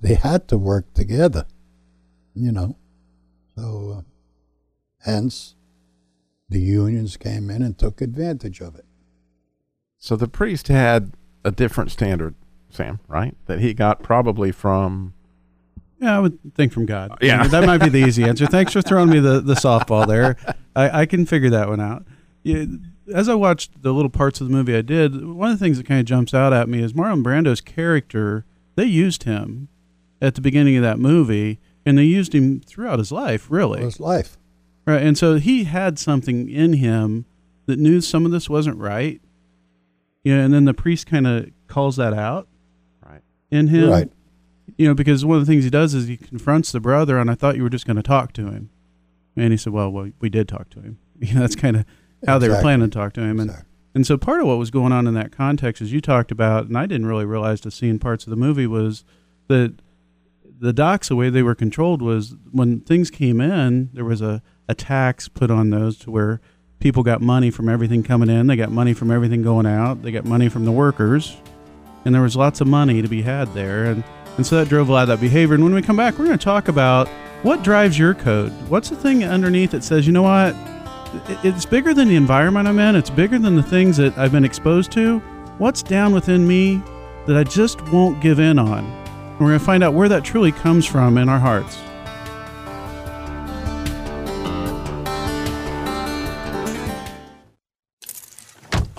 they 0.00 0.14
had 0.14 0.48
to 0.48 0.56
work 0.56 0.92
together, 0.94 1.46
you 2.34 2.50
know. 2.50 2.76
So, 3.56 3.98
uh, 3.98 4.02
hence, 5.04 5.54
the 6.48 6.60
unions 6.60 7.16
came 7.18 7.50
in 7.50 7.62
and 7.62 7.78
took 7.78 8.00
advantage 8.00 8.60
of 8.60 8.74
it. 8.74 8.86
So 9.98 10.16
the 10.16 10.28
priest 10.28 10.68
had 10.68 11.12
a 11.44 11.50
different 11.50 11.90
standard, 11.90 12.34
Sam, 12.70 13.00
right? 13.08 13.36
That 13.46 13.60
he 13.60 13.74
got 13.74 14.02
probably 14.02 14.52
from. 14.52 15.14
Yeah, 16.00 16.16
I 16.16 16.20
would 16.20 16.38
think 16.54 16.72
from 16.72 16.86
God. 16.86 17.18
Yeah. 17.20 17.46
that 17.46 17.66
might 17.66 17.78
be 17.78 17.90
the 17.90 17.98
easy 17.98 18.24
answer. 18.24 18.46
Thanks 18.46 18.72
for 18.72 18.80
throwing 18.80 19.10
me 19.10 19.20
the, 19.20 19.40
the 19.40 19.52
softball 19.54 20.06
there. 20.06 20.36
I, 20.74 21.02
I 21.02 21.06
can 21.06 21.26
figure 21.26 21.50
that 21.50 21.68
one 21.68 21.80
out. 21.80 22.06
Yeah, 22.42 22.64
as 23.12 23.28
I 23.28 23.34
watched 23.34 23.82
the 23.82 23.92
little 23.92 24.10
parts 24.10 24.40
of 24.40 24.48
the 24.48 24.52
movie 24.52 24.74
I 24.74 24.80
did, 24.80 25.26
one 25.26 25.50
of 25.50 25.58
the 25.58 25.62
things 25.62 25.76
that 25.76 25.86
kind 25.86 26.00
of 26.00 26.06
jumps 26.06 26.32
out 26.32 26.54
at 26.54 26.70
me 26.70 26.82
is 26.82 26.94
Marlon 26.94 27.22
Brando's 27.22 27.60
character. 27.60 28.46
They 28.76 28.86
used 28.86 29.24
him 29.24 29.68
at 30.22 30.36
the 30.36 30.40
beginning 30.40 30.76
of 30.76 30.82
that 30.82 30.98
movie, 30.98 31.60
and 31.84 31.98
they 31.98 32.04
used 32.04 32.34
him 32.34 32.60
throughout 32.60 32.98
his 32.98 33.12
life, 33.12 33.50
really. 33.50 33.82
It 33.82 33.84
was 33.84 34.00
life. 34.00 34.38
Right, 34.86 35.02
and 35.02 35.18
so 35.18 35.34
he 35.34 35.64
had 35.64 35.98
something 35.98 36.48
in 36.48 36.74
him 36.74 37.26
that 37.66 37.78
knew 37.78 38.00
some 38.00 38.24
of 38.24 38.32
this 38.32 38.48
wasn't 38.48 38.78
right. 38.78 39.20
Yeah, 40.24 40.36
and 40.36 40.54
then 40.54 40.64
the 40.64 40.74
priest 40.74 41.06
kind 41.06 41.26
of 41.26 41.50
calls 41.66 41.96
that 41.96 42.14
out 42.14 42.46
Right. 42.46 42.48
In 43.50 43.68
him. 43.68 43.90
Right. 43.90 44.12
You 44.76 44.88
know, 44.88 44.94
because 44.94 45.24
one 45.24 45.38
of 45.38 45.46
the 45.46 45.52
things 45.52 45.64
he 45.64 45.70
does 45.70 45.94
is 45.94 46.06
he 46.06 46.16
confronts 46.16 46.72
the 46.72 46.80
brother, 46.80 47.18
and 47.18 47.30
I 47.30 47.34
thought 47.34 47.56
you 47.56 47.62
were 47.62 47.70
just 47.70 47.86
going 47.86 47.96
to 47.96 48.02
talk 48.02 48.32
to 48.34 48.46
him. 48.46 48.70
And 49.36 49.52
he 49.52 49.56
said, 49.56 49.72
"Well, 49.72 49.90
well 49.90 50.10
we 50.20 50.28
did 50.30 50.48
talk 50.48 50.70
to 50.70 50.80
him." 50.80 50.98
You 51.20 51.34
know, 51.34 51.40
that's 51.40 51.56
kind 51.56 51.76
of 51.76 51.84
how 52.26 52.38
they 52.38 52.48
were 52.48 52.60
planning 52.62 52.88
to 52.88 52.98
talk 52.98 53.12
to 53.14 53.20
him, 53.20 53.38
and 53.40 53.50
Exactly. 53.50 53.70
and 53.94 54.06
so 54.06 54.16
part 54.16 54.40
of 54.40 54.46
what 54.46 54.56
was 54.56 54.70
going 54.70 54.90
on 54.90 55.06
in 55.06 55.12
that 55.14 55.32
context, 55.32 55.82
as 55.82 55.92
you 55.92 56.00
talked 56.00 56.30
about, 56.30 56.66
and 56.66 56.78
I 56.78 56.86
didn't 56.86 57.06
really 57.06 57.26
realize 57.26 57.60
to 57.62 57.70
see 57.70 57.90
in 57.90 57.98
parts 57.98 58.24
of 58.24 58.30
the 58.30 58.36
movie 58.36 58.66
was 58.66 59.04
that 59.48 59.74
the 60.58 60.72
docks, 60.72 61.08
the 61.08 61.16
way 61.16 61.28
they 61.28 61.42
were 61.42 61.54
controlled 61.54 62.00
was 62.00 62.36
when 62.52 62.80
things 62.80 63.10
came 63.10 63.38
in, 63.40 63.90
there 63.92 64.04
was 64.04 64.22
a, 64.22 64.42
a 64.66 64.74
tax 64.74 65.28
put 65.28 65.50
on 65.50 65.68
those 65.70 65.98
to 65.98 66.10
where 66.10 66.40
people 66.78 67.02
got 67.02 67.20
money 67.20 67.50
from 67.50 67.68
everything 67.68 68.02
coming 68.02 68.30
in, 68.30 68.46
they 68.46 68.56
got 68.56 68.70
money 68.70 68.94
from 68.94 69.10
everything 69.10 69.42
going 69.42 69.66
out, 69.66 70.02
they 70.02 70.10
got 70.12 70.24
money 70.24 70.48
from 70.48 70.64
the 70.64 70.72
workers, 70.72 71.36
and 72.04 72.14
there 72.14 72.22
was 72.22 72.36
lots 72.36 72.60
of 72.60 72.66
money 72.66 73.02
to 73.02 73.08
be 73.08 73.22
had 73.22 73.52
there, 73.54 73.84
and 73.84 74.04
and 74.36 74.46
so 74.46 74.56
that 74.56 74.68
drove 74.68 74.88
a 74.88 74.92
lot 74.92 75.02
of 75.02 75.08
that 75.08 75.20
behavior. 75.20 75.54
And 75.54 75.64
when 75.64 75.74
we 75.74 75.82
come 75.82 75.96
back, 75.96 76.18
we're 76.18 76.24
going 76.26 76.38
to 76.38 76.44
talk 76.44 76.68
about 76.68 77.08
what 77.42 77.62
drives 77.62 77.98
your 77.98 78.14
code. 78.14 78.52
What's 78.70 78.88
the 78.88 78.96
thing 78.96 79.24
underneath 79.24 79.72
that 79.72 79.84
says, 79.84 80.06
you 80.06 80.12
know 80.12 80.22
what, 80.22 80.54
it's 81.44 81.66
bigger 81.66 81.92
than 81.92 82.08
the 82.08 82.16
environment 82.16 82.68
I'm 82.68 82.78
in. 82.78 82.96
It's 82.96 83.10
bigger 83.10 83.38
than 83.38 83.56
the 83.56 83.62
things 83.62 83.96
that 83.96 84.16
I've 84.16 84.32
been 84.32 84.44
exposed 84.44 84.92
to. 84.92 85.18
What's 85.58 85.82
down 85.82 86.14
within 86.14 86.46
me 86.46 86.82
that 87.26 87.36
I 87.36 87.44
just 87.44 87.82
won't 87.88 88.22
give 88.22 88.38
in 88.38 88.58
on? 88.58 88.84
And 88.84 89.40
we're 89.40 89.48
going 89.48 89.58
to 89.58 89.64
find 89.64 89.82
out 89.82 89.94
where 89.94 90.08
that 90.08 90.24
truly 90.24 90.52
comes 90.52 90.86
from 90.86 91.18
in 91.18 91.28
our 91.28 91.38
hearts. 91.38 91.76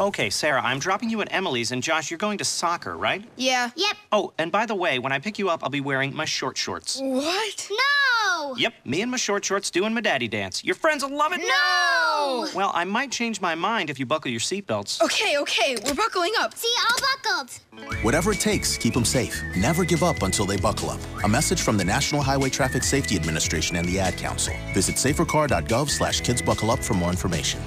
Okay, 0.01 0.31
Sarah, 0.31 0.62
I'm 0.63 0.79
dropping 0.79 1.12
you 1.12 1.22
at 1.22 1.31
Emily's, 1.31 1.72
and 1.72 1.84
Josh, 1.84 2.10
you're 2.10 2.17
going 2.17 2.39
to 2.39 2.43
soccer, 2.43 2.98
right? 2.98 3.24
Yeah. 3.36 3.70
Yep. 3.75 3.98
Oh, 4.12 4.34
and 4.39 4.51
by 4.51 4.65
the 4.65 4.74
way, 4.74 4.98
when 4.98 5.12
I 5.12 5.20
pick 5.20 5.38
you 5.38 5.48
up, 5.48 5.63
I'll 5.63 5.70
be 5.70 5.79
wearing 5.79 6.15
my 6.15 6.25
short 6.25 6.58
shorts. 6.58 7.00
What? 7.00 7.70
No! 7.70 8.55
Yep, 8.58 8.74
me 8.84 9.03
and 9.03 9.12
my 9.12 9.17
short 9.17 9.46
shorts 9.46 9.70
doing 9.70 9.93
my 9.93 10.01
daddy 10.01 10.27
dance. 10.27 10.63
Your 10.63 10.74
friends 10.74 11.03
will 11.03 11.15
love 11.15 11.34
it. 11.34 11.41
No! 11.41 12.48
Well, 12.55 12.72
I 12.74 12.84
might 12.84 13.12
change 13.12 13.41
my 13.41 13.53
mind 13.53 13.91
if 13.91 14.00
you 14.00 14.08
buckle 14.08 14.31
your 14.31 14.39
seatbelts. 14.39 15.03
Okay, 15.03 15.38
okay, 15.38 15.77
we're 15.86 15.93
buckling 15.93 16.34
up. 16.39 16.55
See, 16.55 16.74
all 16.89 16.98
buckled. 17.22 18.03
Whatever 18.03 18.31
it 18.31 18.39
takes, 18.39 18.77
keep 18.77 18.96
them 18.96 19.05
safe. 19.05 19.39
Never 19.55 19.86
give 19.86 20.01
up 20.01 20.24
until 20.24 20.48
they 20.48 20.58
buckle 20.58 20.89
up. 20.89 21.00
A 21.24 21.29
message 21.29 21.62
from 21.62 21.77
the 21.77 21.86
National 21.86 22.24
Highway 22.24 22.50
Traffic 22.50 22.81
Safety 22.81 23.15
Administration 23.17 23.75
and 23.75 23.88
the 23.88 24.00
Ad 24.00 24.17
Council. 24.17 24.55
Visit 24.74 24.96
safercar.gov 24.96 25.91
slash 25.91 26.24
kidsbuckleup 26.24 26.84
for 26.84 26.96
more 26.96 27.12
information. 27.12 27.62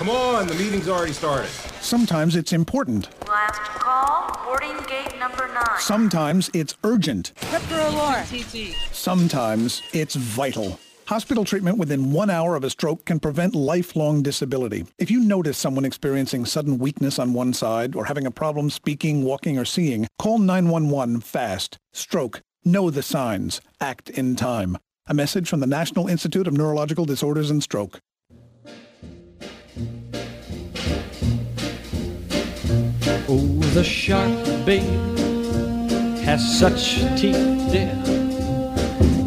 Come 0.00 0.08
on, 0.08 0.46
the 0.46 0.54
meeting's 0.54 0.88
already 0.88 1.12
started. 1.12 1.50
Sometimes 1.82 2.34
it's 2.34 2.54
important. 2.54 3.10
Last 3.28 3.58
call, 3.58 4.34
boarding 4.46 4.74
gate 4.86 5.18
number 5.18 5.46
nine. 5.52 5.78
Sometimes 5.78 6.50
it's 6.54 6.74
urgent. 6.84 7.34
Prep 7.36 7.60
for 7.60 7.74
Aurora. 7.74 8.24
Sometimes 8.92 9.82
it's 9.92 10.14
vital. 10.14 10.80
Hospital 11.04 11.44
treatment 11.44 11.76
within 11.76 12.12
one 12.12 12.30
hour 12.30 12.56
of 12.56 12.64
a 12.64 12.70
stroke 12.70 13.04
can 13.04 13.20
prevent 13.20 13.54
lifelong 13.54 14.22
disability. 14.22 14.86
If 14.96 15.10
you 15.10 15.20
notice 15.20 15.58
someone 15.58 15.84
experiencing 15.84 16.46
sudden 16.46 16.78
weakness 16.78 17.18
on 17.18 17.34
one 17.34 17.52
side 17.52 17.94
or 17.94 18.06
having 18.06 18.24
a 18.24 18.30
problem 18.30 18.70
speaking, 18.70 19.22
walking, 19.22 19.58
or 19.58 19.66
seeing, 19.66 20.06
call 20.18 20.38
911 20.38 21.20
fast. 21.20 21.76
Stroke. 21.92 22.40
Know 22.64 22.88
the 22.88 23.02
signs. 23.02 23.60
Act 23.82 24.08
in 24.08 24.34
time. 24.34 24.78
A 25.08 25.12
message 25.12 25.46
from 25.46 25.60
the 25.60 25.66
National 25.66 26.08
Institute 26.08 26.46
of 26.46 26.54
Neurological 26.54 27.04
Disorders 27.04 27.50
and 27.50 27.62
Stroke. 27.62 28.00
Oh, 33.32 33.46
the 33.74 33.84
shark, 33.84 34.44
babe, 34.66 34.82
has 36.24 36.58
such 36.58 36.96
teeth, 37.16 37.70
dear, 37.70 37.94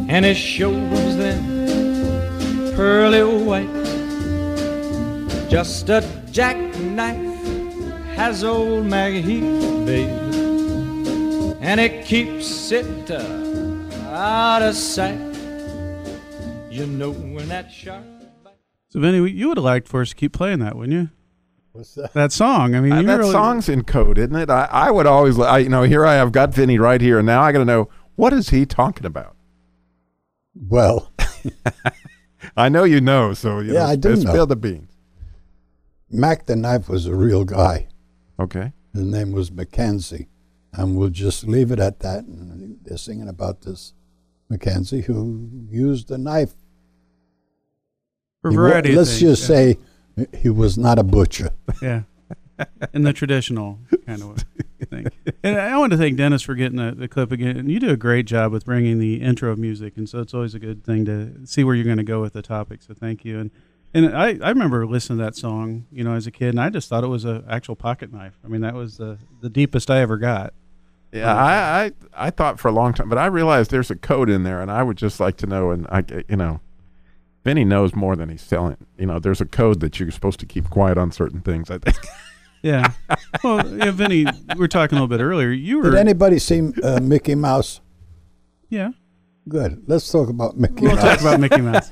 and 0.10 0.25
it 0.25 0.36
shows 0.36 1.15
them 1.15 1.41
pearly 2.75 3.24
white. 3.24 3.69
Just 5.50 5.88
a 5.88 6.01
jackknife 6.31 7.15
has 8.17 8.43
old 8.43 8.88
MacHeath, 8.88 9.86
babe, 9.86 11.55
and 11.62 11.79
it 11.79 12.05
keeps 12.05 12.74
it 12.74 13.10
uh, 13.10 13.24
out 14.10 14.63
of 14.63 14.75
sight. 14.75 15.17
You 16.69 16.88
know 16.88 17.12
when 17.13 17.48
that 17.48 17.72
shark. 17.72 18.03
So, 18.89 19.00
Vinny, 19.00 19.31
you 19.31 19.48
would 19.48 19.55
have 19.55 19.63
liked 19.63 19.88
for 19.88 20.01
us 20.01 20.10
to 20.10 20.15
keep 20.15 20.33
playing 20.33 20.60
that, 20.60 20.75
wouldn't 20.75 20.93
you? 20.93 21.10
What's 21.74 21.96
that? 21.96 22.13
That 22.13 22.32
song. 22.32 22.75
I 22.75 22.82
mean, 22.82 22.92
Uh, 22.94 23.00
you 23.01 23.08
that 23.08 23.20
really, 23.20 23.32
song's 23.32 23.68
in 23.68 23.84
code, 23.84 24.18
isn't 24.18 24.36
it? 24.36 24.50
I, 24.50 24.65
I 24.72 24.92
would 24.92 25.06
always, 25.08 25.39
I, 25.39 25.58
you 25.60 25.70
know, 25.70 25.84
here 25.84 26.06
I 26.06 26.13
have 26.15 26.32
got 26.32 26.53
Vinny 26.53 26.77
right 26.80 27.01
here, 27.01 27.18
and 27.20 27.25
now 27.25 27.42
I 27.42 27.51
got 27.51 27.60
to 27.60 27.65
know 27.65 27.89
what 28.15 28.32
is 28.32 28.50
he 28.50 28.65
talking 28.65 29.06
about. 29.06 29.36
Well, 30.56 31.12
I 32.58 32.70
know 32.70 32.84
you 32.84 33.01
know, 33.01 33.34
so 33.34 33.60
you 33.60 33.74
Yeah, 33.74 33.80
know, 33.80 33.86
I 33.88 33.96
do 33.96 34.15
spill 34.15 34.46
the 34.46 34.56
beans. 34.56 34.92
Mac 36.12 36.46
the 36.46 36.56
Knife 36.56 36.88
was 36.89 37.08
a 37.08 37.15
real 37.15 37.44
guy. 37.44 37.88
Okay. 38.39 38.72
His 38.94 39.03
name 39.03 39.32
was 39.32 39.51
Mackenzie. 39.51 40.27
And 40.74 40.96
we'll 40.96 41.10
just 41.10 41.44
leave 41.48 41.72
it 41.72 41.80
at 41.80 42.00
that. 42.01 42.25
And 42.25 42.77
they're 42.84 42.98
singing 42.98 43.27
about 43.27 43.62
this 43.62 43.94
Mackenzie 44.50 45.01
who 45.01 45.50
used 45.70 46.12
a 46.12 46.18
knife. 46.20 46.53
for 48.42 48.50
a 48.50 48.53
variety 48.53 48.92
of 48.92 48.98
let's 48.98 49.10
things, 49.12 49.22
just 49.22 49.42
yeah. 49.44 49.48
say 49.48 49.77
he 50.34 50.50
was 50.50 50.77
not 50.77 51.00
a 51.00 51.03
butcher. 51.03 51.51
Yeah. 51.82 52.03
In 52.93 53.01
the 53.01 53.13
traditional 53.13 53.79
kind 54.05 54.22
of 54.22 54.46
thing. 54.88 55.08
And 55.43 55.60
I 55.60 55.77
want 55.77 55.91
to 55.91 55.98
thank 55.98 56.17
Dennis 56.17 56.43
for 56.43 56.53
getting 56.53 56.77
the, 56.77 56.91
the 56.91 57.08
clip 57.08 57.32
again. 57.32 57.58
And 57.58 57.70
you 57.70 57.79
do 57.79 57.89
a 57.89 57.98
great 57.98 58.25
job 58.27 58.51
with 58.51 58.65
bringing 58.65 59.00
the 59.00 59.22
intro 59.22 59.55
music, 59.55 59.98
and 59.98 60.08
so 60.08 60.20
it's 60.20 60.34
always 60.36 60.53
a 60.53 60.60
good 60.60 60.84
thing 60.84 61.03
to 61.05 61.46
see 61.46 61.63
where 61.63 61.74
you're 61.74 61.84
going 61.84 61.98
to 61.98 62.03
go 62.03 62.22
with 62.22 62.34
the 62.34 62.43
topic. 62.43 62.84
So 62.84 62.93
thank 62.93 63.25
you. 63.25 63.39
And 63.39 63.51
and 63.93 64.15
I, 64.15 64.38
I 64.41 64.50
remember 64.50 64.86
listening 64.86 65.17
to 65.20 65.25
that 65.25 65.36
song, 65.36 65.86
you 65.91 66.03
know, 66.03 66.13
as 66.13 66.25
a 66.25 66.32
kid, 66.32 66.50
and 66.50 66.62
I 66.62 66.70
just 66.70 66.89
thought 66.89 67.03
it 67.03 67.08
was 67.08 67.25
an 67.25 67.43
actual 67.50 67.75
pocket 67.75 68.13
knife. 68.13 68.38
I 68.46 68.48
mean, 68.48 68.62
that 68.62 68.75
was 68.75 68.98
the 68.98 69.17
the 69.41 69.50
deepest 69.50 69.89
I 69.89 70.00
ever 70.00 70.17
got. 70.17 70.53
Yeah, 71.12 71.34
I, 71.36 71.86
I 71.86 71.91
I 72.27 72.29
thought 72.29 72.60
for 72.60 72.70
a 72.70 72.72
long 72.72 72.93
time, 72.93 73.10
but 73.10 73.17
I 73.17 73.27
realized 73.27 73.70
there's 73.72 73.91
a 73.91 73.96
code 73.96 74.29
in 74.29 74.43
there, 74.43 74.62
and 74.62 74.72
I 74.72 74.84
would 74.84 74.98
just 74.98 75.20
like 75.20 75.38
to 75.38 75.48
know. 75.48 75.72
And 75.72 75.86
I, 75.88 76.03
you 76.27 76.38
know, 76.38 76.60
Vinny 77.43 77.65
knows 77.65 77.93
more 77.95 78.15
than 78.15 78.29
he's 78.29 78.47
telling. 78.47 78.77
You 78.97 79.05
know, 79.05 79.19
there's 79.19 79.41
a 79.41 79.45
code 79.45 79.79
that 79.81 80.00
you're 80.00 80.12
supposed 80.12 80.39
to 80.39 80.45
keep 80.45 80.69
quiet 80.69 80.97
on 80.97 81.12
certain 81.12 81.41
things. 81.41 81.69
I 81.71 81.77
think. 81.79 81.97
Yeah. 82.65 82.93
Well, 83.43 83.67
yeah, 83.77 83.91
Vinny, 83.91 84.23
we 84.23 84.55
were 84.57 84.69
talking 84.69 84.97
a 84.97 85.01
little 85.01 85.17
bit 85.17 85.21
earlier. 85.21 85.50
You 85.51 85.79
were. 85.79 85.89
Did 85.91 85.95
anybody 86.00 86.39
see 86.39 86.71
uh, 86.81 87.01
Mickey 87.01 87.35
Mouse? 87.35 87.81
Yeah. 88.69 88.91
Good. 89.50 89.83
Let's 89.85 90.09
talk 90.09 90.29
about 90.29 90.55
Mickey 90.57 90.83
We'll 90.83 90.95
Mouse. 90.95 91.03
talk 91.03 91.19
about 91.19 91.39
Mickey 91.41 91.59
Mouse. 91.62 91.91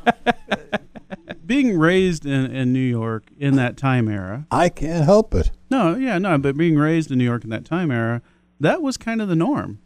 being 1.45 1.77
raised 1.77 2.25
in, 2.25 2.55
in 2.55 2.71
New 2.71 2.79
York 2.79 3.25
in 3.37 3.57
that 3.57 3.75
time 3.75 4.07
era. 4.07 4.45
I 4.49 4.69
can't 4.69 5.03
help 5.03 5.33
it. 5.35 5.51
No, 5.69 5.95
yeah, 5.95 6.17
no, 6.17 6.37
but 6.37 6.55
being 6.55 6.77
raised 6.77 7.11
in 7.11 7.17
New 7.17 7.25
York 7.25 7.43
in 7.43 7.49
that 7.49 7.65
time 7.65 7.91
era, 7.91 8.21
that 8.61 8.81
was 8.81 8.95
kind 8.95 9.21
of 9.21 9.27
the 9.27 9.35
norm. 9.35 9.79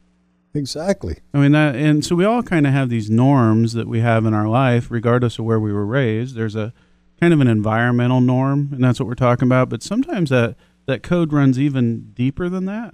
Exactly. 0.56 1.18
I 1.34 1.38
mean 1.40 1.52
that, 1.52 1.76
and 1.76 2.04
so 2.04 2.16
we 2.16 2.26
all 2.26 2.42
kind 2.42 2.66
of 2.66 2.74
have 2.74 2.90
these 2.90 3.10
norms 3.10 3.74
that 3.74 3.88
we 3.88 4.00
have 4.00 4.26
in 4.26 4.34
our 4.34 4.48
life, 4.48 4.90
regardless 4.90 5.38
of 5.38 5.46
where 5.46 5.60
we 5.60 5.72
were 5.74 5.86
raised. 5.86 6.36
There's 6.36 6.56
a 6.56 6.74
kind 7.20 7.34
of 7.34 7.42
an 7.42 7.48
environmental 7.48 8.22
norm, 8.22 8.70
and 8.72 8.84
that's 8.84 9.00
what 9.00 9.08
we're 9.08 9.16
talking 9.16 9.48
about. 9.48 9.70
But 9.70 9.84
sometimes 9.84 10.30
that 10.30 10.56
that 10.86 11.04
code 11.04 11.34
runs 11.34 11.60
even 11.60 12.12
deeper 12.14 12.48
than 12.50 12.66
that. 12.66 12.94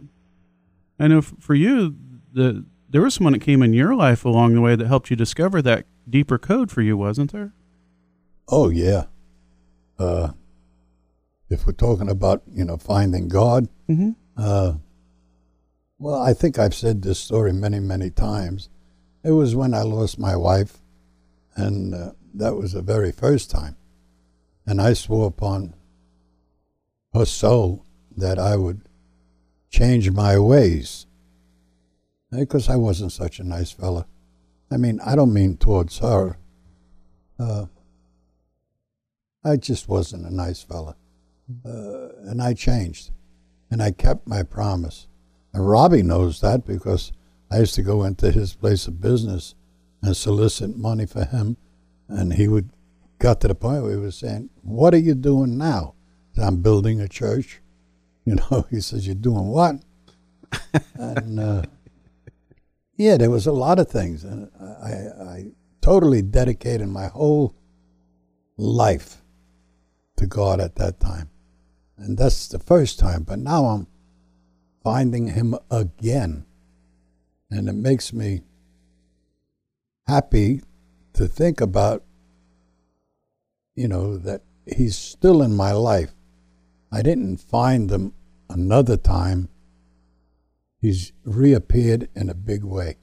I 0.99 1.07
know 1.07 1.19
f- 1.19 1.33
for 1.39 1.53
you, 1.55 1.95
the 2.33 2.65
there 2.89 3.01
was 3.01 3.13
someone 3.13 3.33
that 3.33 3.39
came 3.39 3.61
in 3.63 3.73
your 3.73 3.95
life 3.95 4.25
along 4.25 4.53
the 4.55 4.61
way 4.61 4.75
that 4.75 4.87
helped 4.87 5.09
you 5.09 5.15
discover 5.15 5.61
that 5.61 5.85
deeper 6.09 6.37
code 6.37 6.71
for 6.71 6.81
you, 6.81 6.97
wasn't 6.97 7.31
there? 7.31 7.53
Oh 8.49 8.69
yeah. 8.69 9.05
Uh, 9.99 10.31
if 11.49 11.65
we're 11.67 11.73
talking 11.73 12.09
about 12.09 12.41
you 12.51 12.65
know 12.65 12.77
finding 12.77 13.27
God, 13.27 13.67
Mhm. 13.89 14.15
uh, 14.35 14.73
well, 16.01 16.20
I 16.20 16.34
think 16.34 16.58
I've 16.58 16.74
said 16.74 17.01
this 17.01 17.20
story 17.20 17.53
many 17.53 17.79
many 17.79 18.10
times. 18.10 18.70
It 19.24 19.31
was 19.31 19.55
when 19.55 19.75
I 19.75 19.84
lost 19.84 20.17
my 20.17 20.36
wife, 20.36 20.79
and 21.55 21.93
uh, 21.93 22.12
that 22.34 22.55
was 22.55 22.74
the 22.74 22.81
very 22.81 23.12
first 23.12 23.51
time, 23.51 23.77
and 24.65 24.81
I 24.81 24.93
swore 24.93 25.27
upon 25.27 25.75
her 27.13 27.25
soul 27.25 27.86
that 28.17 28.39
I 28.39 28.55
would 28.55 28.81
change 29.70 30.10
my 30.10 30.39
ways, 30.39 31.05
because 32.31 32.67
I 32.67 32.77
wasn't 32.77 33.12
such 33.12 33.39
a 33.39 33.43
nice 33.43 33.72
fella. 33.72 34.08
I 34.72 34.77
mean, 34.77 35.00
I 35.05 35.15
don't 35.15 35.34
mean 35.34 35.55
towards 35.58 36.00
her. 36.00 36.38
Uh, 37.38 37.65
I 39.43 39.58
just 39.58 39.88
wasn't 39.88 40.25
a 40.25 40.34
nice 40.34 40.63
fella. 40.63 40.96
Uh, 41.65 42.10
and 42.24 42.41
I 42.41 42.53
changed. 42.53 43.12
And 43.70 43.81
I 43.81 43.91
kept 43.91 44.27
my 44.27 44.43
promise. 44.43 45.08
And 45.53 45.67
Robbie 45.67 46.03
knows 46.03 46.41
that 46.41 46.65
because 46.65 47.12
I 47.50 47.60
used 47.60 47.75
to 47.75 47.84
go 47.84 48.03
into 48.03 48.31
his 48.31 48.53
place 48.53 48.88
of 48.88 49.01
business 49.01 49.55
and 50.01 50.15
solicit 50.15 50.77
money 50.77 51.05
for 51.05 51.25
him. 51.25 51.58
And 52.08 52.34
he 52.34 52.48
would 52.48 52.70
got 53.20 53.39
to 53.41 53.48
the 53.48 53.55
point 53.55 53.84
where 53.84 53.91
he 53.91 53.98
was 53.98 54.15
saying, 54.15 54.50
What 54.63 54.93
are 54.93 55.00
you 55.00 55.15
doing 55.15 55.58
now? 55.58 55.93
Said, 56.34 56.46
I'm 56.46 56.62
building 56.62 57.00
a 57.00 57.08
church. 57.08 57.62
You 58.24 58.36
know, 58.36 58.67
he 58.70 58.81
says, 58.81 59.07
You're 59.07 59.16
doing 59.16 59.48
what? 59.48 59.77
and 60.94 61.40
uh, 61.40 61.64
yeah, 62.96 63.18
there 63.18 63.31
was 63.31 63.48
a 63.48 63.51
lot 63.51 63.79
of 63.79 63.90
things. 63.90 64.24
And 64.24 64.48
I, 64.61 65.24
I 65.24 65.46
totally 65.81 66.22
dedicated 66.22 66.87
my 66.87 67.07
whole 67.07 67.55
life 68.57 69.24
to 70.18 70.27
God 70.27 70.59
at 70.59 70.75
that 70.75 71.00
time. 71.00 71.31
And 71.98 72.16
that's 72.16 72.48
the 72.48 72.59
first 72.59 73.00
time. 73.00 73.24
But 73.24 73.40
now 73.40 73.66
I'm 73.66 73.87
finding 74.83 75.29
Him 75.29 75.55
again. 75.70 76.46
And 77.50 77.67
it 77.67 77.75
makes 77.75 78.13
me 78.13 78.41
happy 80.07 80.61
to 81.13 81.27
think 81.27 81.61
about, 81.61 82.03
you 83.75 83.87
know, 83.87 84.17
that 84.17 84.41
He's 84.65 84.98
still 84.98 85.41
in 85.41 85.55
my 85.55 85.72
life. 85.72 86.13
I 86.91 87.01
didn't 87.01 87.37
find 87.37 87.89
Him 87.91 88.13
another 88.50 88.98
time. 88.98 89.50
He's 90.79 91.13
reappeared 91.24 92.09
in 92.15 92.29
a 92.29 92.33
big 92.33 92.63
way. 92.63 92.98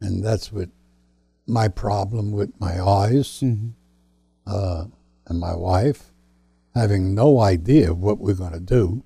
And 0.00 0.24
that's 0.24 0.52
what 0.52 0.68
my 1.46 1.68
problem 1.68 2.32
with 2.32 2.52
my 2.60 2.80
eyes 2.80 3.42
uh, 4.46 4.84
and 5.26 5.40
my 5.40 5.54
wife 5.54 6.12
having 6.74 7.14
no 7.14 7.40
idea 7.40 7.92
what 7.92 8.18
we're 8.18 8.34
going 8.34 8.52
to 8.52 8.60
do. 8.60 9.04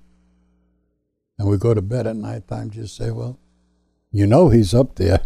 And 1.39 1.47
we 1.47 1.57
go 1.57 1.73
to 1.73 1.81
bed 1.81 2.07
at 2.07 2.15
night 2.15 2.47
time, 2.47 2.71
just 2.71 2.95
say, 2.95 3.11
well, 3.11 3.39
you 4.11 4.25
know 4.25 4.49
he's 4.49 4.73
up 4.73 4.95
there, 4.95 5.21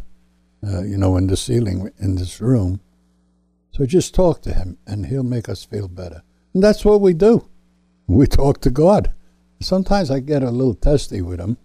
uh, 0.66 0.82
you 0.82 0.98
know, 0.98 1.16
in 1.16 1.28
the 1.28 1.38
ceiling 1.38 1.90
in 2.00 2.16
this 2.16 2.42
room. 2.42 2.82
So 3.72 3.86
just 3.86 4.14
talk 4.14 4.42
to 4.42 4.54
him 4.54 4.78
and 4.86 5.06
he'll 5.06 5.24
make 5.24 5.48
us 5.48 5.64
feel 5.64 5.88
better. 5.88 6.24
And 6.54 6.62
that's 6.62 6.84
what 6.84 7.00
we 7.00 7.14
do. 7.14 7.48
We 8.08 8.28
talk 8.28 8.60
to 8.62 8.70
God. 8.70 9.14
Sometimes 9.62 10.12
I 10.12 10.20
get 10.20 10.44
a 10.44 10.52
little 10.52 10.74
testy 10.74 11.22
with 11.22 11.40
him, 11.40 11.58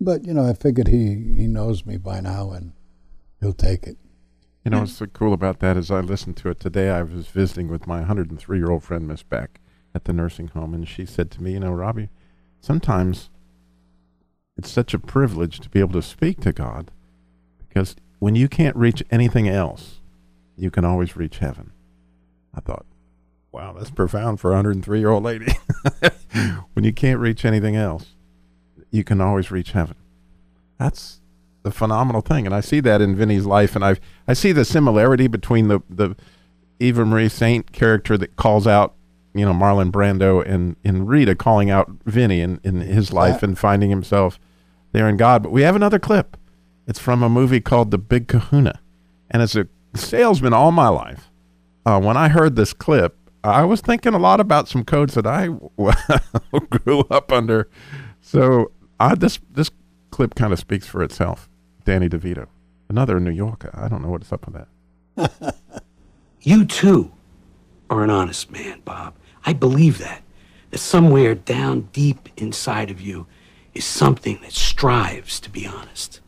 but, 0.00 0.24
you 0.24 0.34
know, 0.34 0.48
I 0.48 0.54
figured 0.54 0.88
he, 0.88 1.14
he 1.36 1.46
knows 1.46 1.86
me 1.86 1.98
by 1.98 2.20
now 2.20 2.50
and 2.50 2.72
he'll 3.40 3.52
take 3.52 3.86
it. 3.86 3.96
You 4.64 4.72
know 4.72 4.80
what's 4.80 4.96
so 4.96 5.06
cool 5.06 5.32
about 5.32 5.60
that 5.60 5.76
is 5.76 5.90
I 5.90 6.00
listened 6.00 6.36
to 6.38 6.50
it 6.50 6.58
today. 6.58 6.90
I 6.90 7.02
was 7.02 7.28
visiting 7.28 7.68
with 7.68 7.86
my 7.86 8.00
103 8.00 8.58
year 8.58 8.70
old 8.70 8.82
friend, 8.82 9.06
Miss 9.06 9.22
Beck, 9.22 9.60
at 9.94 10.04
the 10.04 10.12
nursing 10.12 10.48
home, 10.48 10.74
and 10.74 10.86
she 10.86 11.06
said 11.06 11.30
to 11.30 11.42
me, 11.42 11.52
You 11.52 11.60
know, 11.60 11.72
Robbie, 11.72 12.10
sometimes 12.60 13.30
it's 14.58 14.70
such 14.70 14.92
a 14.92 14.98
privilege 14.98 15.60
to 15.60 15.68
be 15.68 15.78
able 15.78 15.92
to 15.92 16.02
speak 16.02 16.40
to 16.40 16.52
God 16.52 16.90
because 17.68 17.94
when 18.18 18.34
you 18.34 18.48
can't 18.48 18.76
reach 18.76 19.04
anything 19.10 19.48
else, 19.48 20.00
you 20.56 20.70
can 20.70 20.84
always 20.84 21.16
reach 21.16 21.38
heaven. 21.38 21.70
I 22.52 22.60
thought, 22.60 22.84
wow, 23.52 23.72
that's 23.72 23.90
profound 23.90 24.40
for 24.40 24.50
a 24.50 24.54
103 24.54 24.98
year 24.98 25.10
old 25.10 25.22
lady. 25.22 25.52
when 26.72 26.84
you 26.84 26.92
can't 26.92 27.20
reach 27.20 27.44
anything 27.44 27.76
else, 27.76 28.16
you 28.90 29.04
can 29.04 29.20
always 29.20 29.52
reach 29.52 29.70
heaven. 29.70 29.96
That's 30.78 31.20
the 31.62 31.70
phenomenal 31.70 32.20
thing, 32.20 32.44
and 32.46 32.54
I 32.54 32.60
see 32.60 32.80
that 32.80 33.00
in 33.00 33.14
Vinny's 33.14 33.46
life, 33.46 33.76
and 33.76 33.84
I 33.84 33.96
I 34.26 34.32
see 34.32 34.52
the 34.52 34.64
similarity 34.64 35.28
between 35.28 35.68
the 35.68 35.80
the 35.88 36.16
Eva 36.80 37.04
Marie 37.04 37.28
Saint 37.28 37.72
character 37.72 38.16
that 38.16 38.36
calls 38.36 38.66
out, 38.66 38.94
you 39.34 39.44
know, 39.44 39.52
Marlon 39.52 39.90
Brando, 39.90 40.44
and 40.44 40.76
in 40.82 41.06
Rita 41.06 41.34
calling 41.34 41.70
out 41.70 41.90
Vinny 42.04 42.40
in 42.40 42.60
in 42.64 42.80
his 42.80 43.12
life 43.12 43.42
and 43.42 43.58
finding 43.58 43.90
himself 43.90 44.38
there 44.92 45.08
in 45.08 45.16
God. 45.16 45.42
But 45.42 45.52
we 45.52 45.62
have 45.62 45.76
another 45.76 45.98
clip. 45.98 46.36
It's 46.86 46.98
from 46.98 47.22
a 47.22 47.28
movie 47.28 47.60
called 47.60 47.90
The 47.90 47.98
Big 47.98 48.28
Kahuna, 48.28 48.80
and 49.30 49.42
as 49.42 49.54
a 49.54 49.68
salesman 49.94 50.54
all 50.54 50.72
my 50.72 50.88
life, 50.88 51.30
uh, 51.84 52.00
when 52.00 52.16
I 52.16 52.28
heard 52.28 52.56
this 52.56 52.72
clip, 52.72 53.16
I 53.44 53.64
was 53.64 53.80
thinking 53.80 54.14
a 54.14 54.18
lot 54.18 54.40
about 54.40 54.68
some 54.68 54.84
codes 54.84 55.14
that 55.14 55.26
I 55.26 55.48
grew 56.70 57.00
up 57.10 57.30
under. 57.30 57.68
So 58.20 58.72
I, 58.98 59.14
this 59.14 59.38
this 59.50 59.70
clip 60.10 60.34
kind 60.34 60.52
of 60.52 60.58
speaks 60.58 60.86
for 60.86 61.02
itself. 61.02 61.48
Danny 61.84 62.08
DeVito, 62.08 62.46
another 62.88 63.20
New 63.20 63.30
Yorker. 63.30 63.70
I 63.74 63.88
don't 63.88 64.02
know 64.02 64.10
what's 64.10 64.32
up 64.32 64.46
with 64.46 64.66
that. 65.16 65.54
You 66.40 66.64
too 66.64 67.10
are 67.90 68.04
an 68.04 68.10
honest 68.10 68.50
man, 68.50 68.80
Bob. 68.84 69.14
I 69.44 69.52
believe 69.52 69.98
that. 69.98 70.22
That 70.70 70.78
somewhere 70.78 71.34
down 71.34 71.88
deep 71.92 72.28
inside 72.36 72.90
of 72.90 73.00
you 73.00 73.26
is 73.78 73.84
something 73.84 74.40
that 74.42 74.52
strives 74.52 75.38
to 75.40 75.50
be 75.50 75.64
honest. 75.66 76.20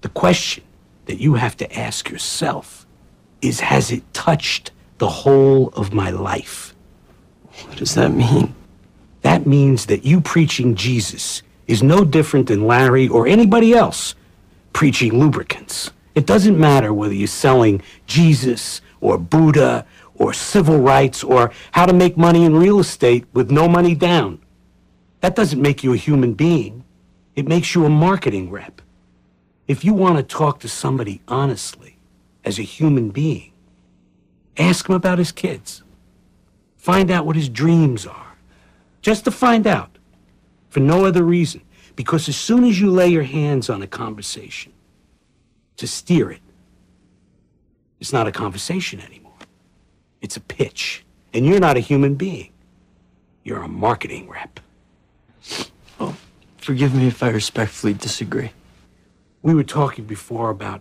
The 0.00 0.08
question 0.08 0.64
that 1.04 1.20
you 1.20 1.34
have 1.34 1.56
to 1.58 1.78
ask 1.78 2.10
yourself 2.10 2.86
is 3.42 3.60
Has 3.60 3.92
it 3.92 4.14
touched 4.14 4.70
the 4.98 5.08
whole 5.08 5.68
of 5.68 5.92
my 5.92 6.10
life? 6.10 6.74
What 7.66 7.76
does 7.76 7.94
that 7.94 8.12
mean? 8.12 8.54
That 9.20 9.46
means 9.46 9.86
that 9.86 10.04
you 10.04 10.20
preaching 10.20 10.74
Jesus 10.74 11.42
is 11.66 11.82
no 11.82 12.04
different 12.04 12.46
than 12.46 12.66
Larry 12.66 13.08
or 13.08 13.26
anybody 13.26 13.74
else 13.74 14.14
preaching 14.72 15.18
lubricants. 15.18 15.90
It 16.14 16.26
doesn't 16.26 16.58
matter 16.58 16.94
whether 16.94 17.14
you're 17.14 17.26
selling 17.26 17.82
Jesus 18.06 18.80
or 19.00 19.18
Buddha 19.18 19.84
or 20.14 20.32
civil 20.32 20.80
rights 20.80 21.22
or 21.22 21.52
how 21.72 21.84
to 21.84 21.92
make 21.92 22.16
money 22.16 22.44
in 22.44 22.56
real 22.56 22.78
estate 22.78 23.26
with 23.34 23.50
no 23.50 23.68
money 23.68 23.94
down. 23.94 24.40
That 25.20 25.36
doesn't 25.36 25.60
make 25.60 25.82
you 25.82 25.92
a 25.92 25.96
human 25.96 26.34
being. 26.34 26.84
It 27.36 27.46
makes 27.46 27.74
you 27.74 27.84
a 27.84 27.90
marketing 27.90 28.50
rep. 28.50 28.80
If 29.68 29.84
you 29.84 29.92
want 29.92 30.16
to 30.16 30.22
talk 30.22 30.60
to 30.60 30.68
somebody 30.68 31.20
honestly 31.28 31.98
as 32.44 32.58
a 32.58 32.62
human 32.62 33.10
being, 33.10 33.52
ask 34.56 34.88
him 34.88 34.94
about 34.94 35.18
his 35.18 35.32
kids. 35.32 35.82
Find 36.76 37.10
out 37.10 37.26
what 37.26 37.36
his 37.36 37.48
dreams 37.48 38.06
are. 38.06 38.36
Just 39.02 39.24
to 39.24 39.30
find 39.30 39.66
out. 39.66 39.90
For 40.70 40.80
no 40.80 41.04
other 41.04 41.22
reason. 41.22 41.62
Because 41.94 42.28
as 42.28 42.36
soon 42.36 42.64
as 42.64 42.80
you 42.80 42.90
lay 42.90 43.08
your 43.08 43.22
hands 43.22 43.70
on 43.70 43.82
a 43.82 43.86
conversation 43.86 44.72
to 45.76 45.86
steer 45.86 46.30
it, 46.30 46.40
it's 48.00 48.12
not 48.12 48.26
a 48.26 48.32
conversation 48.32 49.00
anymore. 49.00 49.32
It's 50.20 50.36
a 50.36 50.40
pitch. 50.40 51.04
And 51.32 51.46
you're 51.46 51.60
not 51.60 51.76
a 51.76 51.80
human 51.80 52.14
being. 52.14 52.52
You're 53.42 53.62
a 53.62 53.68
marketing 53.68 54.28
rep. 54.28 54.60
Forgive 56.66 56.96
me 56.96 57.06
if 57.06 57.22
I 57.22 57.28
respectfully 57.28 57.94
disagree. 57.94 58.50
We 59.40 59.54
were 59.54 59.62
talking 59.62 60.04
before 60.04 60.50
about 60.50 60.80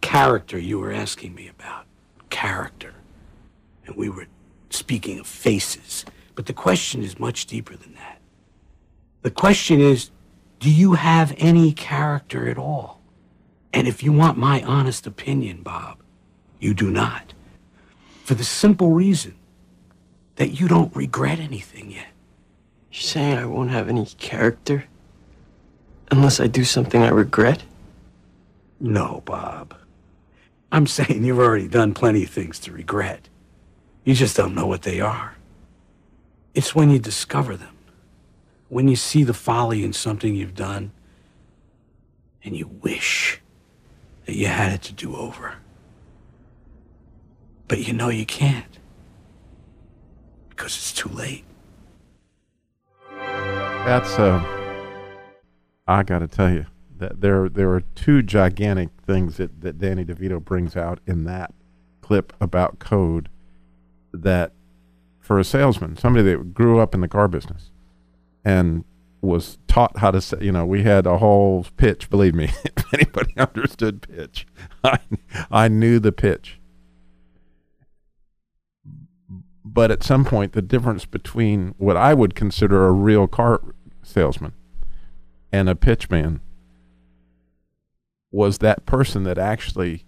character, 0.00 0.58
you 0.58 0.80
were 0.80 0.92
asking 0.92 1.36
me 1.36 1.46
about. 1.46 1.86
Character. 2.30 2.94
And 3.86 3.94
we 3.94 4.08
were 4.08 4.26
speaking 4.70 5.20
of 5.20 5.28
faces. 5.28 6.04
But 6.34 6.46
the 6.46 6.52
question 6.52 7.04
is 7.04 7.16
much 7.16 7.46
deeper 7.46 7.76
than 7.76 7.94
that. 7.94 8.18
The 9.22 9.30
question 9.30 9.80
is 9.80 10.10
do 10.58 10.68
you 10.68 10.94
have 10.94 11.32
any 11.38 11.70
character 11.70 12.48
at 12.48 12.58
all? 12.58 13.00
And 13.72 13.86
if 13.86 14.02
you 14.02 14.12
want 14.12 14.36
my 14.36 14.64
honest 14.64 15.06
opinion, 15.06 15.62
Bob, 15.62 16.02
you 16.58 16.74
do 16.74 16.90
not. 16.90 17.34
For 18.24 18.34
the 18.34 18.42
simple 18.42 18.90
reason 18.90 19.36
that 20.34 20.58
you 20.58 20.66
don't 20.66 20.92
regret 20.96 21.38
anything 21.38 21.92
yet. 21.92 22.08
You're 22.90 23.02
saying 23.02 23.38
I 23.38 23.46
won't 23.46 23.70
have 23.70 23.88
any 23.88 24.06
character 24.06 24.84
unless 26.10 26.40
I 26.40 26.46
do 26.46 26.64
something 26.64 27.02
I 27.02 27.08
regret? 27.08 27.62
No, 28.80 29.22
Bob. 29.24 29.74
I'm 30.70 30.86
saying 30.86 31.24
you've 31.24 31.38
already 31.38 31.68
done 31.68 31.94
plenty 31.94 32.24
of 32.24 32.30
things 32.30 32.58
to 32.60 32.72
regret. 32.72 33.28
You 34.04 34.14
just 34.14 34.36
don't 34.36 34.54
know 34.54 34.66
what 34.66 34.82
they 34.82 35.00
are. 35.00 35.36
It's 36.54 36.74
when 36.74 36.90
you 36.90 36.98
discover 36.98 37.56
them, 37.56 37.76
when 38.68 38.88
you 38.88 38.96
see 38.96 39.22
the 39.22 39.34
folly 39.34 39.84
in 39.84 39.92
something 39.92 40.34
you've 40.34 40.54
done, 40.54 40.92
and 42.42 42.56
you 42.56 42.68
wish 42.82 43.40
that 44.26 44.34
you 44.34 44.46
had 44.46 44.72
it 44.72 44.82
to 44.82 44.92
do 44.92 45.16
over. 45.16 45.56
But 47.66 47.86
you 47.86 47.92
know 47.92 48.08
you 48.08 48.24
can't 48.24 48.78
because 50.48 50.76
it's 50.76 50.92
too 50.92 51.10
late. 51.10 51.44
That's 53.84 54.18
uh 54.18 54.42
I 55.86 56.02
got 56.02 56.18
to 56.18 56.28
tell 56.28 56.52
you 56.52 56.66
that 56.98 57.20
there 57.20 57.48
there 57.48 57.70
are 57.72 57.80
two 57.94 58.22
gigantic 58.22 58.90
things 59.06 59.38
that 59.38 59.60
that 59.62 59.78
Danny 59.78 60.04
DeVito 60.04 60.44
brings 60.44 60.76
out 60.76 61.00
in 61.06 61.24
that 61.24 61.54
clip 62.02 62.32
about 62.40 62.78
code 62.78 63.28
that 64.12 64.52
for 65.20 65.38
a 65.38 65.44
salesman, 65.44 65.96
somebody 65.96 66.24
that 66.30 66.54
grew 66.54 66.80
up 66.80 66.94
in 66.94 67.00
the 67.00 67.08
car 67.08 67.28
business 67.28 67.70
and 68.44 68.84
was 69.20 69.58
taught 69.66 69.98
how 69.98 70.10
to 70.10 70.20
say, 70.20 70.38
you 70.40 70.52
know, 70.52 70.64
we 70.64 70.82
had 70.84 71.06
a 71.06 71.18
whole 71.18 71.66
pitch, 71.76 72.08
believe 72.08 72.34
me, 72.34 72.44
if 72.64 72.94
anybody 72.94 73.34
understood 73.36 74.02
pitch, 74.02 74.46
I 74.82 74.98
I 75.50 75.68
knew 75.68 75.98
the 75.98 76.12
pitch. 76.12 76.57
But 79.70 79.90
at 79.90 80.02
some 80.02 80.24
point 80.24 80.52
the 80.52 80.62
difference 80.62 81.04
between 81.04 81.74
what 81.78 81.96
I 81.96 82.14
would 82.14 82.34
consider 82.34 82.86
a 82.86 82.92
real 82.92 83.26
car 83.26 83.60
salesman 84.02 84.54
and 85.52 85.68
a 85.68 85.74
pitch 85.74 86.08
man 86.08 86.40
was 88.30 88.58
that 88.58 88.86
person 88.86 89.24
that 89.24 89.38
actually 89.38 90.04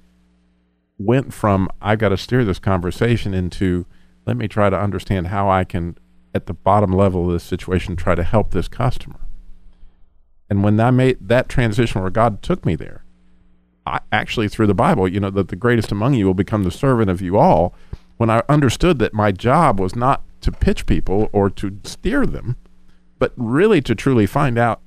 went 0.98 1.32
from 1.32 1.68
I 1.80 1.96
got 1.96 2.10
to 2.10 2.16
steer 2.16 2.44
this 2.44 2.58
conversation 2.58 3.34
into 3.34 3.86
let 4.26 4.36
me 4.36 4.48
try 4.48 4.70
to 4.70 4.78
understand 4.78 5.28
how 5.28 5.50
I 5.50 5.64
can 5.64 5.96
at 6.34 6.46
the 6.46 6.54
bottom 6.54 6.92
level 6.92 7.26
of 7.26 7.32
this 7.32 7.44
situation 7.44 7.96
try 7.96 8.14
to 8.14 8.22
help 8.22 8.50
this 8.50 8.68
customer. 8.68 9.20
And 10.48 10.64
when 10.64 10.80
I 10.80 10.90
made 10.90 11.28
that 11.28 11.48
transition 11.48 12.00
where 12.00 12.10
God 12.10 12.42
took 12.42 12.64
me 12.64 12.76
there, 12.76 13.04
I 13.86 14.00
actually 14.12 14.48
through 14.48 14.66
the 14.68 14.74
Bible, 14.74 15.08
you 15.08 15.20
know, 15.20 15.30
that 15.30 15.48
the 15.48 15.56
greatest 15.56 15.90
among 15.92 16.14
you 16.14 16.26
will 16.26 16.34
become 16.34 16.62
the 16.62 16.70
servant 16.70 17.10
of 17.10 17.20
you 17.20 17.38
all, 17.38 17.74
when 18.20 18.28
I 18.28 18.42
understood 18.50 18.98
that 18.98 19.14
my 19.14 19.32
job 19.32 19.80
was 19.80 19.96
not 19.96 20.22
to 20.42 20.52
pitch 20.52 20.84
people 20.84 21.30
or 21.32 21.48
to 21.48 21.78
steer 21.84 22.26
them, 22.26 22.58
but 23.18 23.32
really 23.34 23.80
to 23.80 23.94
truly 23.94 24.26
find 24.26 24.58
out 24.58 24.82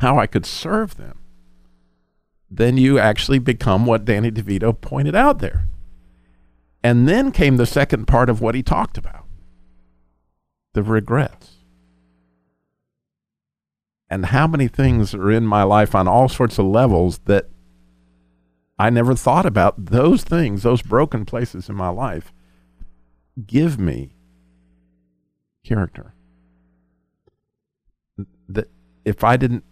how 0.00 0.18
I 0.18 0.26
could 0.26 0.44
serve 0.44 0.96
them, 0.96 1.20
then 2.50 2.76
you 2.76 2.98
actually 2.98 3.38
become 3.38 3.86
what 3.86 4.04
Danny 4.04 4.32
DeVito 4.32 4.80
pointed 4.80 5.14
out 5.14 5.38
there. 5.38 5.68
And 6.82 7.08
then 7.08 7.30
came 7.30 7.56
the 7.56 7.66
second 7.66 8.06
part 8.06 8.28
of 8.28 8.40
what 8.40 8.56
he 8.56 8.64
talked 8.64 8.98
about 8.98 9.26
the 10.72 10.82
regrets. 10.82 11.52
And 14.10 14.26
how 14.26 14.48
many 14.48 14.66
things 14.66 15.14
are 15.14 15.30
in 15.30 15.46
my 15.46 15.62
life 15.62 15.94
on 15.94 16.08
all 16.08 16.28
sorts 16.28 16.58
of 16.58 16.66
levels 16.66 17.18
that 17.26 17.48
I 18.76 18.90
never 18.90 19.14
thought 19.14 19.46
about? 19.46 19.86
Those 19.86 20.24
things, 20.24 20.64
those 20.64 20.82
broken 20.82 21.24
places 21.24 21.68
in 21.68 21.76
my 21.76 21.90
life, 21.90 22.32
give 23.46 23.78
me 23.78 24.14
character. 25.64 26.14
That 28.48 28.68
if 29.04 29.24
I 29.24 29.36
didn't 29.36 29.64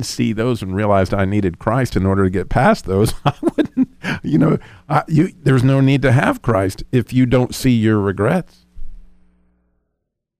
see 0.00 0.32
those 0.32 0.62
and 0.62 0.74
realized 0.74 1.14
I 1.14 1.24
needed 1.24 1.58
Christ 1.58 1.96
in 1.96 2.06
order 2.06 2.24
to 2.24 2.30
get 2.30 2.48
past 2.48 2.86
those, 2.86 3.14
I 3.24 3.34
wouldn't, 3.40 3.88
you 4.22 4.38
know, 4.38 4.58
I, 4.88 5.04
you, 5.08 5.32
there's 5.42 5.64
no 5.64 5.80
need 5.80 6.02
to 6.02 6.12
have 6.12 6.42
Christ 6.42 6.82
if 6.92 7.12
you 7.12 7.26
don't 7.26 7.54
see 7.54 7.70
your 7.70 8.00
regrets. 8.00 8.66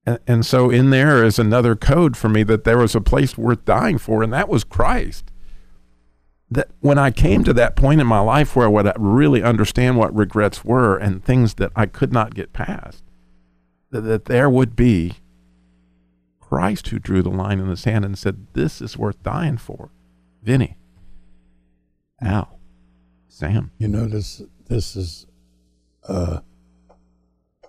And, 0.04 0.18
and 0.26 0.46
so 0.46 0.70
in 0.70 0.90
there 0.90 1.24
is 1.24 1.38
another 1.38 1.76
code 1.76 2.16
for 2.16 2.28
me 2.28 2.42
that 2.44 2.64
there 2.64 2.78
was 2.78 2.94
a 2.94 3.00
place 3.00 3.38
worth 3.38 3.64
dying 3.64 3.98
for, 3.98 4.22
and 4.22 4.32
that 4.32 4.48
was 4.48 4.64
Christ. 4.64 5.31
That 6.52 6.68
when 6.80 6.98
I 6.98 7.10
came 7.10 7.44
to 7.44 7.52
that 7.54 7.76
point 7.76 8.00
in 8.00 8.06
my 8.06 8.20
life 8.20 8.54
where 8.54 8.66
I 8.66 8.70
would 8.70 8.92
really 8.98 9.42
understand 9.42 9.96
what 9.96 10.14
regrets 10.14 10.64
were 10.64 10.98
and 10.98 11.24
things 11.24 11.54
that 11.54 11.72
I 11.74 11.86
could 11.86 12.12
not 12.12 12.34
get 12.34 12.52
past, 12.52 13.02
that, 13.90 14.02
that 14.02 14.26
there 14.26 14.50
would 14.50 14.76
be 14.76 15.14
Christ 16.40 16.88
who 16.88 16.98
drew 16.98 17.22
the 17.22 17.30
line 17.30 17.58
in 17.58 17.68
the 17.68 17.76
sand 17.76 18.04
and 18.04 18.18
said, 18.18 18.48
This 18.52 18.82
is 18.82 18.98
worth 18.98 19.22
dying 19.22 19.56
for. 19.56 19.90
Vinny, 20.42 20.76
Al, 22.20 22.58
Sam. 23.28 23.70
You 23.78 23.88
know, 23.88 24.06
this, 24.06 24.42
this 24.68 24.94
is, 24.94 25.26
uh, 26.06 26.40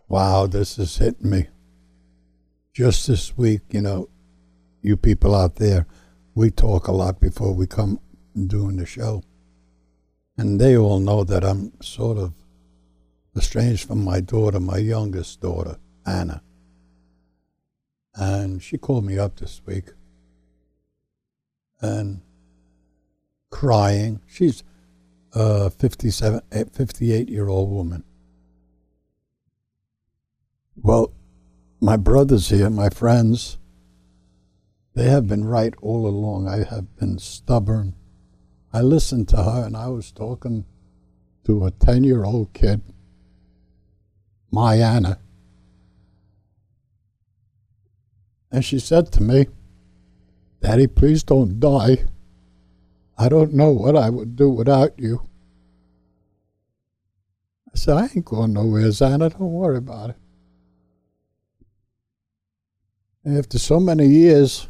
wow, 0.09 0.47
this 0.47 0.77
is 0.77 0.97
hitting 0.97 1.29
me. 1.29 1.47
Just 2.73 3.07
this 3.07 3.37
week, 3.37 3.61
you 3.69 3.79
know, 3.79 4.09
you 4.81 4.97
people 4.97 5.33
out 5.33 5.55
there, 5.55 5.87
we 6.35 6.51
talk 6.51 6.87
a 6.87 6.91
lot 6.91 7.21
before 7.21 7.53
we 7.53 7.67
come 7.67 7.99
doing 8.35 8.77
the 8.77 8.85
show. 8.85 9.23
And 10.37 10.59
they 10.59 10.75
all 10.75 10.99
know 10.99 11.23
that 11.23 11.43
I'm 11.43 11.73
sort 11.81 12.17
of 12.17 12.33
estranged 13.35 13.87
from 13.87 14.03
my 14.03 14.19
daughter, 14.19 14.59
my 14.59 14.77
youngest 14.77 15.41
daughter, 15.41 15.77
Anna. 16.05 16.41
And 18.15 18.61
she 18.61 18.77
called 18.77 19.05
me 19.05 19.17
up 19.17 19.39
this 19.39 19.61
week 19.65 19.85
and 21.81 22.21
crying. 23.49 24.21
She's 24.27 24.63
a 25.33 25.69
57, 25.69 26.41
58 26.71 27.29
year 27.29 27.47
old 27.47 27.69
woman. 27.69 28.03
Well, 30.75 31.11
my 31.79 31.97
brothers 31.97 32.49
here, 32.49 32.69
my 32.69 32.89
friends, 32.89 33.57
they 34.95 35.09
have 35.09 35.27
been 35.27 35.45
right 35.45 35.73
all 35.81 36.07
along. 36.07 36.47
I 36.47 36.63
have 36.63 36.95
been 36.97 37.19
stubborn. 37.19 37.95
I 38.73 38.81
listened 38.81 39.29
to 39.29 39.37
her 39.37 39.65
and 39.65 39.77
I 39.77 39.87
was 39.87 40.11
talking 40.11 40.65
to 41.45 41.65
a 41.65 41.71
10 41.71 42.03
year 42.03 42.23
old 42.23 42.53
kid, 42.53 42.81
my 44.49 44.75
Anna. 44.77 45.19
And 48.51 48.65
she 48.65 48.79
said 48.79 49.11
to 49.13 49.21
me, 49.21 49.45
Daddy, 50.61 50.87
please 50.87 51.23
don't 51.23 51.59
die. 51.59 52.05
I 53.17 53.29
don't 53.29 53.53
know 53.53 53.71
what 53.71 53.95
I 53.95 54.09
would 54.09 54.35
do 54.35 54.49
without 54.49 54.97
you. 54.97 55.27
I 57.73 57.77
said, 57.77 57.97
I 57.97 58.03
ain't 58.03 58.25
going 58.25 58.53
nowhere, 58.53 58.91
Anna. 59.01 59.29
Don't 59.29 59.53
worry 59.53 59.77
about 59.77 60.11
it. 60.11 60.15
And 63.23 63.37
after 63.37 63.59
so 63.59 63.79
many 63.79 64.07
years 64.07 64.67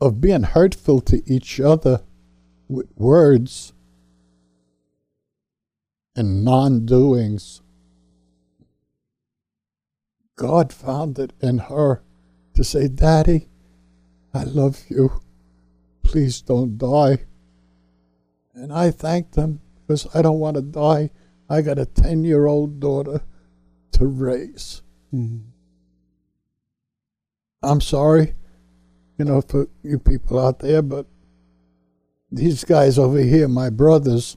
of 0.00 0.20
being 0.20 0.42
hurtful 0.44 1.00
to 1.00 1.22
each 1.26 1.60
other 1.60 2.02
with 2.68 2.88
words 2.96 3.72
and 6.14 6.44
non 6.44 6.86
doings, 6.86 7.62
God 10.36 10.72
found 10.72 11.18
it 11.18 11.32
in 11.40 11.58
her 11.58 12.02
to 12.54 12.62
say, 12.62 12.88
Daddy, 12.88 13.48
I 14.32 14.44
love 14.44 14.84
you. 14.88 15.20
Please 16.02 16.40
don't 16.40 16.78
die. 16.78 17.24
And 18.54 18.72
I 18.72 18.90
thanked 18.90 19.36
him 19.36 19.60
because 19.86 20.06
I 20.14 20.22
don't 20.22 20.38
want 20.38 20.56
to 20.56 20.62
die. 20.62 21.10
I 21.50 21.62
got 21.62 21.78
a 21.78 21.86
10 21.86 22.24
year 22.24 22.46
old 22.46 22.80
daughter 22.80 23.22
to 23.92 24.06
raise. 24.06 24.82
Mm-hmm. 25.12 25.48
I'm 27.62 27.80
sorry 27.80 28.34
you 29.18 29.24
know, 29.24 29.40
for 29.40 29.68
you 29.82 29.98
people 29.98 30.38
out 30.38 30.60
there, 30.60 30.80
but 30.80 31.06
these 32.30 32.64
guys 32.64 32.98
over 32.98 33.18
here, 33.18 33.48
my 33.48 33.68
brothers, 33.68 34.36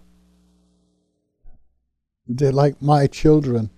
they're 2.27 2.51
like 2.51 2.81
my 2.81 3.07
children. 3.07 3.69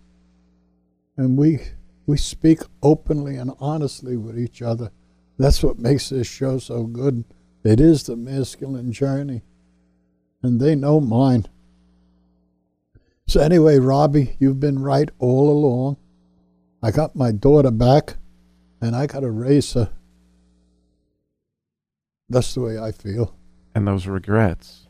And 1.18 1.38
we 1.38 1.60
we 2.06 2.18
speak 2.18 2.60
openly 2.82 3.36
and 3.36 3.52
honestly 3.60 4.18
with 4.18 4.40
each 4.40 4.62
other. 4.62 4.92
That's 5.38 5.64
what 5.64 5.80
makes 5.80 6.10
this 6.10 6.28
show 6.28 6.58
so 6.58 6.84
good. 6.84 7.24
It 7.64 7.80
is 7.80 8.04
the 8.04 8.16
masculine 8.16 8.92
journey. 8.92 9.42
And 10.42 10.60
they 10.60 10.76
know 10.76 11.00
mine. 11.00 11.48
So 13.26 13.40
anyway, 13.40 13.80
Robbie, 13.80 14.36
you've 14.40 14.60
been 14.60 14.80
right 14.80 15.10
all 15.18 15.50
along. 15.50 15.98
I 16.82 16.92
got 16.92 17.16
my 17.16 17.32
daughter 17.32 17.72
back 17.72 18.18
and 18.82 18.96
I 18.96 19.08
got 19.08 19.22
to 19.22 19.32
raise 19.32 19.74
her. 19.74 19.90
That's 22.34 22.54
the 22.54 22.62
way 22.62 22.80
I 22.80 22.92
feel. 22.92 23.36
And 23.76 23.88
those 23.88 24.08
regrets. 24.08 24.88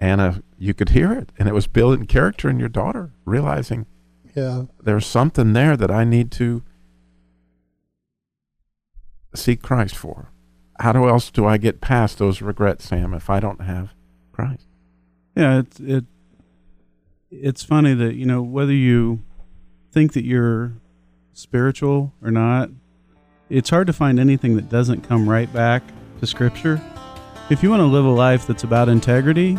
Anna, 0.00 0.42
you 0.58 0.74
could 0.74 0.90
hear 0.90 1.12
it. 1.12 1.30
And 1.38 1.48
it 1.48 1.54
was 1.54 1.66
building 1.66 2.06
character 2.06 2.48
in 2.50 2.58
your 2.58 2.68
daughter, 2.68 3.12
realizing 3.24 3.86
Yeah. 4.34 4.64
there's 4.82 5.06
something 5.06 5.52
there 5.52 5.76
that 5.76 5.90
I 5.90 6.04
need 6.04 6.30
to 6.32 6.62
seek 9.34 9.62
Christ 9.62 9.96
for. 9.96 10.30
How 10.80 10.92
do 10.92 11.08
else 11.08 11.30
do 11.30 11.46
I 11.46 11.56
get 11.56 11.80
past 11.80 12.18
those 12.18 12.42
regrets, 12.42 12.86
Sam, 12.88 13.14
if 13.14 13.30
I 13.30 13.40
don't 13.40 13.60
have 13.62 13.94
Christ? 14.32 14.66
Yeah, 15.36 15.60
it's 15.60 15.80
it. 15.80 16.04
It's 17.30 17.62
funny 17.64 17.94
that 17.94 18.14
you 18.14 18.26
know 18.26 18.42
whether 18.42 18.72
you 18.72 19.22
think 19.92 20.12
that 20.12 20.24
you're 20.24 20.72
spiritual 21.32 22.12
or 22.22 22.30
not, 22.30 22.70
it's 23.48 23.70
hard 23.70 23.86
to 23.88 23.92
find 23.92 24.18
anything 24.20 24.56
that 24.56 24.68
doesn't 24.68 25.02
come 25.02 25.28
right 25.28 25.52
back 25.52 25.82
to 26.24 26.30
Scripture. 26.30 26.80
If 27.50 27.62
you 27.62 27.68
want 27.68 27.80
to 27.80 27.86
live 27.86 28.06
a 28.06 28.10
life 28.10 28.46
that's 28.46 28.64
about 28.64 28.88
integrity, 28.88 29.54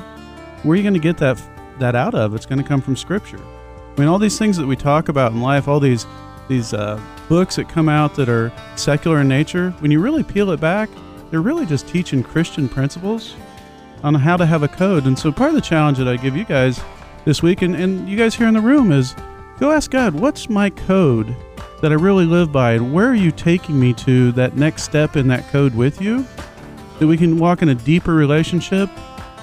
where 0.63 0.73
are 0.73 0.75
you 0.75 0.81
going 0.81 0.95
to 0.95 0.99
get 0.99 1.17
that 1.17 1.41
that 1.79 1.95
out 1.95 2.15
of? 2.15 2.33
It's 2.33 2.45
going 2.45 2.61
to 2.61 2.67
come 2.67 2.81
from 2.81 2.95
Scripture. 2.95 3.39
I 3.39 3.99
mean, 3.99 4.07
all 4.07 4.17
these 4.17 4.39
things 4.39 4.57
that 4.57 4.65
we 4.65 4.75
talk 4.75 5.09
about 5.09 5.31
in 5.31 5.41
life, 5.41 5.67
all 5.67 5.79
these 5.79 6.07
these 6.47 6.73
uh, 6.73 6.99
books 7.29 7.55
that 7.57 7.69
come 7.69 7.89
out 7.89 8.15
that 8.15 8.29
are 8.29 8.51
secular 8.75 9.21
in 9.21 9.27
nature, 9.27 9.71
when 9.79 9.91
you 9.91 9.99
really 9.99 10.23
peel 10.23 10.51
it 10.51 10.59
back, 10.59 10.89
they're 11.29 11.41
really 11.41 11.65
just 11.65 11.87
teaching 11.87 12.23
Christian 12.23 12.67
principles 12.67 13.35
on 14.03 14.15
how 14.15 14.37
to 14.37 14.45
have 14.45 14.63
a 14.63 14.67
code. 14.67 15.05
And 15.05 15.17
so 15.17 15.31
part 15.31 15.49
of 15.49 15.55
the 15.55 15.61
challenge 15.61 15.97
that 15.97 16.07
I 16.07 16.17
give 16.17 16.35
you 16.35 16.45
guys 16.45 16.81
this 17.25 17.41
week, 17.41 17.61
and, 17.61 17.75
and 17.75 18.07
you 18.07 18.17
guys 18.17 18.35
here 18.35 18.47
in 18.47 18.53
the 18.53 18.61
room, 18.61 18.91
is 18.91 19.15
go 19.59 19.71
ask 19.71 19.89
God, 19.91 20.13
what's 20.13 20.49
my 20.49 20.69
code 20.69 21.35
that 21.81 21.91
I 21.91 21.95
really 21.95 22.25
live 22.25 22.51
by? 22.51 22.73
And 22.73 22.93
where 22.93 23.07
are 23.07 23.15
you 23.15 23.31
taking 23.31 23.79
me 23.79 23.93
to 23.93 24.31
that 24.33 24.55
next 24.55 24.83
step 24.83 25.15
in 25.15 25.27
that 25.27 25.47
code 25.49 25.75
with 25.75 26.01
you? 26.01 26.25
That 26.99 27.07
we 27.07 27.17
can 27.17 27.37
walk 27.37 27.61
in 27.61 27.69
a 27.69 27.75
deeper 27.75 28.13
relationship. 28.13 28.89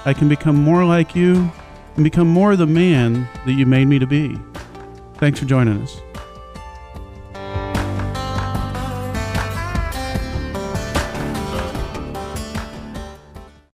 I 0.04 0.14
can 0.14 0.28
become 0.28 0.56
more 0.56 0.84
like 0.84 1.14
you 1.14 1.50
and 1.96 2.04
become 2.04 2.28
more 2.28 2.56
the 2.56 2.66
man 2.66 3.28
that 3.44 3.52
you 3.52 3.66
made 3.66 3.86
me 3.86 3.98
to 3.98 4.06
be. 4.06 4.38
Thanks 5.16 5.38
for 5.38 5.44
joining 5.44 5.82
us. 5.82 6.00